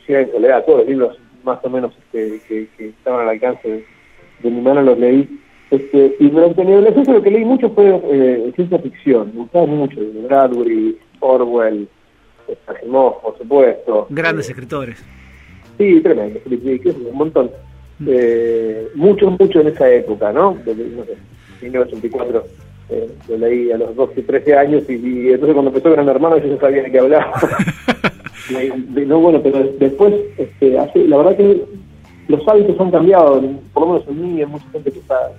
en 0.09 0.31
Soledad, 0.31 0.65
todos 0.65 0.81
los 0.81 0.89
libros 0.89 1.19
más 1.45 1.59
o 1.65 1.71
menos 1.71 1.93
este, 1.97 2.41
que, 2.49 2.89
estaban 2.89 3.23
al 3.23 3.31
alcance 3.31 3.85
de, 4.43 4.51
mi 4.51 4.61
mano 4.61 4.83
los 4.83 4.99
leí. 4.99 5.29
Este, 5.71 6.17
y 6.21 6.31
durante 6.31 6.65
mi 6.65 6.73
adolescencia 6.73 7.15
lo 7.15 7.23
que 7.23 7.31
leí 7.31 7.45
mucho 7.45 7.71
fue 7.71 8.01
eh, 8.05 8.53
ciencia 8.55 8.79
ficción, 8.79 9.33
me 9.35 9.41
gustaba 9.43 9.67
mucho, 9.67 10.01
Bradbury, 10.29 10.97
Orwell, 11.21 11.89
Asimov, 12.67 13.21
por 13.21 13.39
supuesto. 13.39 14.07
Grandes 14.11 14.49
escritores. 14.49 15.03
Sí, 15.79 16.01
tremendo, 16.01 16.41
un 16.47 17.17
montón. 17.17 17.51
Mm. 17.99 18.09
Eh, 18.09 18.89
mucho, 18.95 19.31
mucho 19.31 19.61
en 19.61 19.69
esa 19.69 19.91
época, 19.91 20.33
¿no? 20.33 20.57
Desde, 20.65 20.85
no 20.89 21.05
sé, 21.05 21.17
1984 21.63 22.45
eh, 22.89 23.11
lo 23.29 23.39
leí 23.39 23.73
a 23.73 23.79
los 23.79 23.97
12, 23.97 24.23
13 24.23 24.57
años 24.57 24.89
y, 24.89 25.31
entonces 25.31 25.55
cuando 25.55 25.71
empezó 25.71 25.91
Gran 25.91 26.09
Hermano 26.09 26.39
yo 26.39 26.55
ya 26.55 26.61
sabía 26.61 26.83
de 26.83 26.93
qué 26.93 26.99
hablaba. 26.99 27.33
no, 28.51 29.21
bueno, 29.21 29.41
pero 29.43 29.65
después, 29.79 30.15
este, 30.39 30.79
hace, 30.79 31.07
la 31.07 31.17
verdad 31.19 31.37
que 31.37 31.65
los 32.29 32.47
hábitos 32.49 32.79
han 32.81 32.91
cambiado, 32.91 33.41
por 33.73 33.87
lo 33.87 33.93
menos 33.93 34.09
en 34.09 34.23
mí 34.23 34.39
y 34.39 34.43
en 34.43 34.51
mucha 34.51 34.69
gente 34.71 34.91
que 34.91 34.99
está 34.99 35.33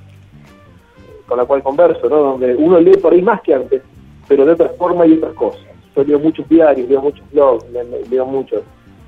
con 1.28 1.38
la 1.38 1.46
cual 1.46 1.62
converso, 1.62 2.10
¿no? 2.10 2.18
Donde 2.18 2.56
uno 2.56 2.80
lee 2.80 2.98
por 2.98 3.14
ahí 3.14 3.22
más 3.22 3.42
que 3.42 3.54
antes, 3.54 3.82
pero 4.28 4.46
de 4.46 4.54
otra 4.54 4.70
forma 4.70 5.06
y 5.06 5.14
otras 5.14 5.34
cosas. 5.34 5.62
Yo 5.96 6.04
leo 6.04 6.20
muchos 6.20 6.48
diarios, 6.48 6.88
leo 6.88 7.02
muchos 7.02 7.30
blogs, 7.32 7.66
leo, 8.10 8.26
mucho. 8.26 8.64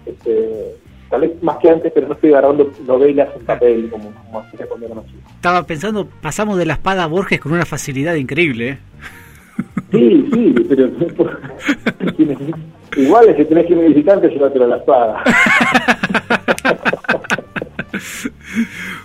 Este, 0.05 0.75
tal 1.09 1.21
vez 1.21 1.41
más 1.43 1.57
que 1.57 1.69
antes, 1.69 1.91
pero 1.93 2.07
no 2.07 2.13
estoy 2.13 2.31
agarrando 2.31 2.69
novelas 2.85 3.29
en 3.35 3.45
papel 3.45 3.89
como, 3.89 4.11
como 4.11 4.39
hacía 4.39 4.65
cuando 4.65 4.87
era 4.87 4.95
más 4.95 5.05
chico. 5.05 5.19
Estaba 5.35 5.63
pensando, 5.63 6.07
pasamos 6.21 6.57
de 6.57 6.65
la 6.65 6.73
espada 6.73 7.03
a 7.03 7.07
Borges 7.07 7.39
con 7.39 7.53
una 7.53 7.65
facilidad 7.65 8.15
increíble, 8.15 8.69
¿eh? 8.69 8.77
Sí, 9.91 10.29
sí, 10.33 10.55
pero 10.67 10.89
igual 12.97 13.29
es 13.29 13.35
que 13.35 13.45
tenés 13.45 13.65
que 13.65 13.73
ir 13.73 13.79
visitante, 13.79 14.29
llévatelo 14.29 14.65
a 14.65 14.67
la 14.67 14.77
espada. 14.77 15.23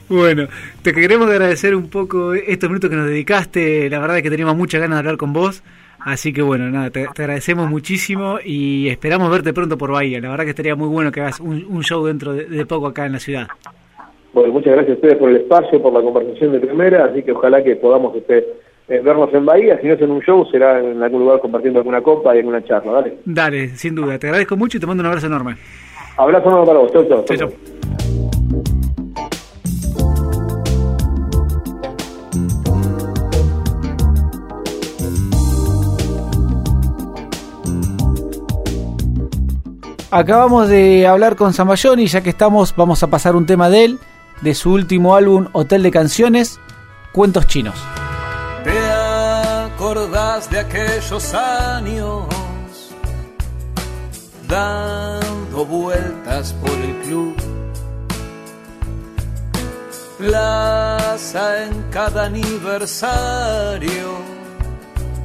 Bueno, 0.09 0.49
te 0.83 0.93
queremos 0.93 1.29
agradecer 1.29 1.75
un 1.75 1.89
poco 1.89 2.35
estos 2.35 2.69
minutos 2.69 2.91
que 2.91 2.97
nos 2.97 3.07
dedicaste. 3.07 3.89
La 3.89 3.99
verdad 3.99 4.19
es 4.19 4.23
que 4.23 4.31
teníamos 4.31 4.57
muchas 4.57 4.81
ganas 4.81 4.97
de 4.97 5.01
hablar 5.01 5.17
con 5.17 5.33
vos. 5.33 5.63
Así 5.99 6.35
que 6.35 6.43
bueno, 6.43 6.71
nada, 6.71 6.91
te, 6.91 7.07
agradecemos 7.07 7.71
muchísimo 7.71 8.39
y 8.45 8.89
esperamos 8.89 9.31
verte 9.31 9.55
pronto 9.55 9.79
por 9.79 9.91
Bahía. 9.91 10.21
La 10.21 10.29
verdad 10.29 10.45
que 10.45 10.51
estaría 10.51 10.77
muy 10.77 10.89
bueno 10.89 11.11
que 11.11 11.21
hagas 11.21 11.41
un, 11.41 11.83
show 11.83 12.05
dentro 12.05 12.35
de, 12.35 12.67
poco 12.67 12.89
acá 12.89 13.07
en 13.07 13.13
la 13.13 13.19
ciudad. 13.19 13.47
Bueno, 14.35 14.53
muchas 14.53 14.75
gracias 14.75 14.91
a 14.91 14.95
ustedes 14.97 15.17
por 15.17 15.31
el 15.31 15.37
espacio, 15.37 15.81
por 15.81 15.95
la 15.95 16.03
conversación 16.03 16.53
de 16.53 16.61
primera, 16.61 17.07
así 17.07 17.23
que 17.23 17.33
ojalá 17.33 17.63
que 17.65 17.77
podamos 17.77 18.15
este, 18.17 18.47
eh, 18.89 19.01
vernos 19.03 19.33
en 19.33 19.47
Bahía. 19.47 19.79
Si 19.81 19.87
no 19.87 19.95
es 19.95 20.01
en 20.01 20.11
un 20.11 20.21
show, 20.21 20.47
será 20.51 20.79
en 20.79 21.03
algún 21.03 21.21
lugar 21.21 21.41
compartiendo 21.41 21.81
alguna 21.81 22.03
copa 22.03 22.35
y 22.35 22.39
alguna 22.41 22.63
charla, 22.65 22.93
¿vale? 22.93 23.19
Dale, 23.25 23.69
sin 23.77 23.95
duda. 23.95 24.19
Te 24.19 24.27
agradezco 24.27 24.57
mucho 24.57 24.77
y 24.77 24.81
te 24.81 24.87
mando 24.87 25.03
un 25.03 25.07
abrazo 25.07 25.27
enorme. 25.27 25.57
Abrazo 26.17 26.49
enorme 26.49 26.67
para 26.67 26.79
vos. 26.81 26.93
Chau, 26.93 27.09
chau. 27.09 27.25
chau, 27.25 27.37
chau. 27.37 27.53
Acabamos 40.11 40.69
de 40.69 41.09
hablar 41.09 41.35
con 41.35 41.51
y 41.99 42.07
ya 42.07 42.23
que 42.23 42.31
estamos, 42.31 42.77
vamos 42.77 43.03
a 43.03 43.09
pasar 43.09 43.35
un 43.35 43.47
tema 43.47 43.69
de 43.69 43.85
él, 43.85 43.99
de 44.43 44.55
su 44.55 44.73
último 44.73 45.17
álbum 45.17 45.49
Hotel 45.51 45.83
de 45.83 45.91
Canciones, 45.91 46.61
Cuentos 47.13 47.49
Chinos. 47.49 47.75
¿Te 50.51 50.51
acordás 50.51 50.51
de 50.51 50.59
aquellos 50.59 51.35
años 51.35 52.27
dando 54.49 55.65
vueltas 55.65 56.53
por 56.55 56.71
el 56.71 56.97
club? 57.03 57.37
Plaza 60.19 61.65
en 61.65 61.83
cada 61.91 62.27
aniversario, 62.27 64.19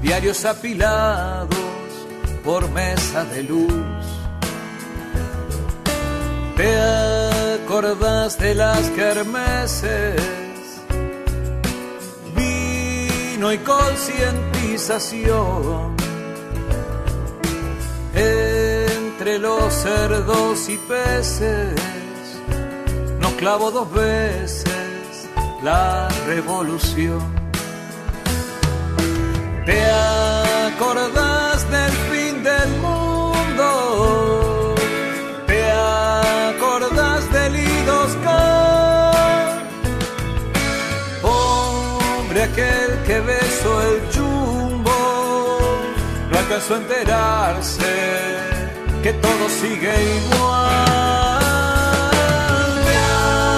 diarios 0.01 0.45
apilados 0.45 1.49
por 2.43 2.69
mesa 2.71 3.25
de 3.25 3.43
luz 3.43 3.73
¿Te 6.55 6.75
acordás 7.63 8.37
de 8.37 8.53
las 8.53 8.89
kermeses? 8.89 10.48
Vino 13.39 13.53
y 13.53 13.57
concientización. 13.59 15.95
Entre 18.13 19.39
los 19.39 19.73
cerdos 19.73 20.67
y 20.67 20.77
peces 20.77 21.79
nos 23.21 23.31
clavó 23.35 23.71
dos 23.71 23.89
veces 23.93 25.29
la 25.63 26.09
revolución. 26.27 27.21
¿Te 29.65 29.85
acordás 29.85 31.71
del 31.71 32.08
aquel 42.59 43.03
que 43.05 43.19
besó 43.21 43.81
el 43.81 44.09
chumbo 44.09 44.91
no 46.31 46.37
alcanzó 46.37 46.75
a 46.75 46.77
enterarse 46.77 47.95
que 49.03 49.13
todo 49.13 49.49
sigue 49.61 49.93
igual. 50.17 51.39
Me 52.85 52.97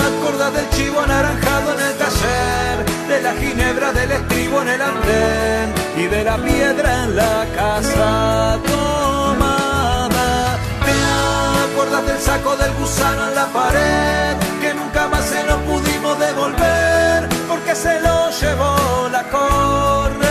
acordás 0.09 0.53
del 0.53 0.69
chivo 0.71 0.99
anaranjado 1.01 1.73
en 1.73 1.79
el 1.79 1.97
taller, 1.97 2.85
de 3.09 3.21
la 3.21 3.33
ginebra 3.33 3.91
del 3.91 4.11
estribo 4.11 4.61
en 4.61 4.69
el 4.69 4.81
andén 4.81 5.73
y 5.97 6.05
de 6.05 6.23
la 6.23 6.37
piedra 6.37 7.03
en 7.03 7.15
la 7.15 7.45
casa 7.55 8.59
tomada. 8.65 10.57
Me 10.85 11.73
acordás 11.73 12.05
del 12.05 12.19
saco 12.19 12.55
del 12.55 12.71
gusano 12.73 13.29
en 13.29 13.35
la 13.35 13.47
pared, 13.47 14.35
que 14.61 14.73
nunca 14.73 15.07
más 15.07 15.25
se 15.25 15.43
lo 15.43 15.57
pudimos 15.61 16.19
devolver 16.19 17.10
porque 17.51 17.75
se 17.75 17.99
lo 17.99 18.29
llevó 18.29 19.09
la 19.11 19.23
correntada. 19.35 20.29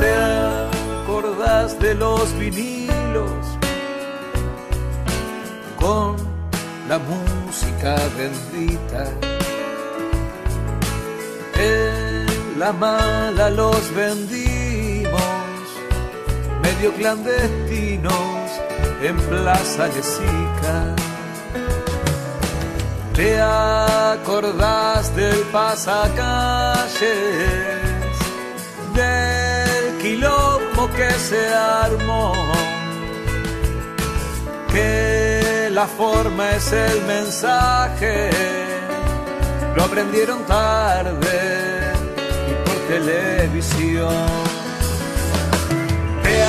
¿Te 0.00 0.14
acordás 1.02 1.78
de 1.78 1.94
los 1.94 2.32
vinilos 2.38 3.44
con 5.78 6.16
la 6.88 6.98
música 6.98 7.94
bendita? 8.16 9.04
En 11.56 12.58
la 12.58 12.72
mala 12.72 13.50
los 13.50 13.94
vendimos, 13.94 15.66
medio 16.62 16.92
clandestinos 16.94 18.50
en 19.02 19.16
Plaza 19.28 19.88
Lesica 19.88 21.01
¿Te 23.14 23.38
acordás 23.38 25.14
del 25.14 25.40
pasacalles? 25.52 26.92
Del 28.94 29.98
quilombo 30.00 30.88
que 30.96 31.10
se 31.10 31.46
armó. 31.48 32.32
Que 34.72 35.68
la 35.70 35.86
forma 35.86 36.52
es 36.52 36.72
el 36.72 37.02
mensaje. 37.02 38.30
Lo 39.76 39.84
aprendieron 39.84 40.44
tarde 40.46 41.92
y 42.48 42.54
por 42.64 42.76
televisión. 42.88 44.26
¿Te 46.22 46.42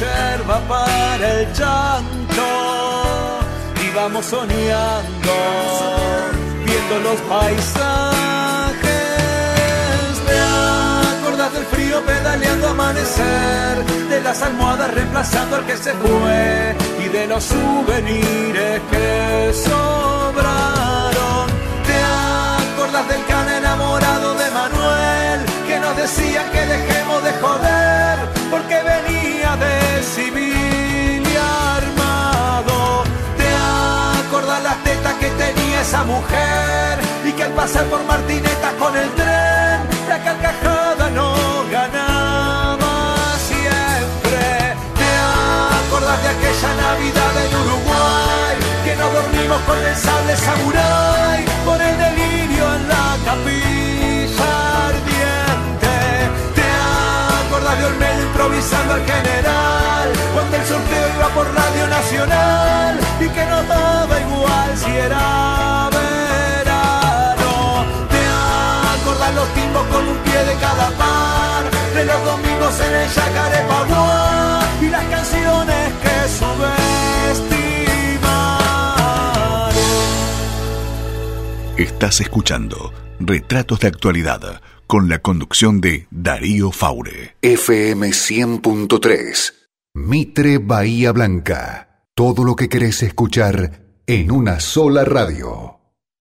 yerba 0.00 0.58
para 0.66 1.40
el 1.40 1.52
llanto 1.52 2.48
y 3.84 3.94
vamos 3.94 4.24
soñando, 4.24 5.34
viendo 6.64 6.98
los 7.04 7.20
paisajes. 7.28 8.80
¿Te 10.26 10.38
acordás 11.18 11.52
del 11.52 11.64
frío 11.64 12.00
pedaleando 12.06 12.68
amanecer? 12.68 13.84
De 14.08 14.20
las 14.22 14.42
almohadas 14.42 14.94
reemplazando 14.94 15.56
al 15.56 15.66
que 15.66 15.76
se 15.76 15.92
fue 15.92 16.76
y 17.04 17.08
de 17.08 17.26
los 17.26 17.44
souvenirs 17.44 18.49
y 37.24 37.32
que 37.32 37.44
al 37.44 37.52
pasar 37.52 37.84
por 37.84 38.02
Martineta 38.04 38.72
con 38.78 38.96
el 38.96 39.08
tren, 39.10 39.80
la 40.08 40.18
carcajada 40.24 41.10
no 41.10 41.34
ganaba 41.70 43.36
siempre. 43.38 44.74
¿Te 45.00 45.10
acordás 45.86 46.22
de 46.22 46.28
aquella 46.28 46.74
Navidad 46.74 47.34
en 47.44 47.56
Uruguay? 47.62 48.54
Que 48.84 48.96
nos 48.96 49.12
dormimos 49.12 49.60
con 49.62 49.78
el 49.78 49.96
sable 49.96 50.36
samurai, 50.36 51.44
por 51.64 51.80
el 51.80 51.96
delirio 51.98 52.64
en 52.74 52.88
la 52.88 53.16
capilla 53.24 54.52
ardiente. 54.88 55.94
¿Te 56.56 56.66
acordás 57.46 57.78
de 57.78 57.84
Olmedo 57.84 58.22
improvisando 58.22 58.94
al 58.94 59.04
general? 59.04 60.12
Cuando 60.34 60.56
el 60.56 60.64
sorteo 60.66 61.08
iba 61.16 61.28
por 61.28 61.46
Radio 61.54 61.86
Nacional 61.86 63.00
y 63.20 63.28
que 63.28 63.46
no 63.46 63.62
daba 63.64 64.20
igual 64.20 64.78
si 64.78 64.90
era 64.96 65.99
los 69.40 69.54
timbos 69.54 69.86
con 69.86 70.06
un 70.06 70.18
pie 70.18 70.44
de 70.44 70.54
cada 70.60 70.90
par? 70.98 71.70
De 71.94 72.04
los 72.04 72.24
domingos 72.24 72.80
en 72.80 72.94
el 72.94 73.08
Yacarepaguá 73.08 74.60
y 74.82 74.88
las 74.88 75.04
canciones 75.06 75.92
que 76.02 76.28
subestimaron. 76.38 77.00
Estás 81.76 82.20
escuchando 82.20 82.92
Retratos 83.18 83.80
de 83.80 83.88
Actualidad 83.88 84.60
con 84.86 85.08
la 85.08 85.20
conducción 85.20 85.80
de 85.80 86.06
Darío 86.10 86.70
Faure. 86.70 87.36
FM 87.42 88.08
100.3. 88.08 89.54
Mitre 89.94 90.58
Bahía 90.58 91.12
Blanca. 91.12 92.04
Todo 92.14 92.44
lo 92.44 92.56
que 92.56 92.68
querés 92.68 93.02
escuchar 93.02 93.82
en 94.06 94.30
una 94.30 94.60
sola 94.60 95.04
radio. 95.04 95.79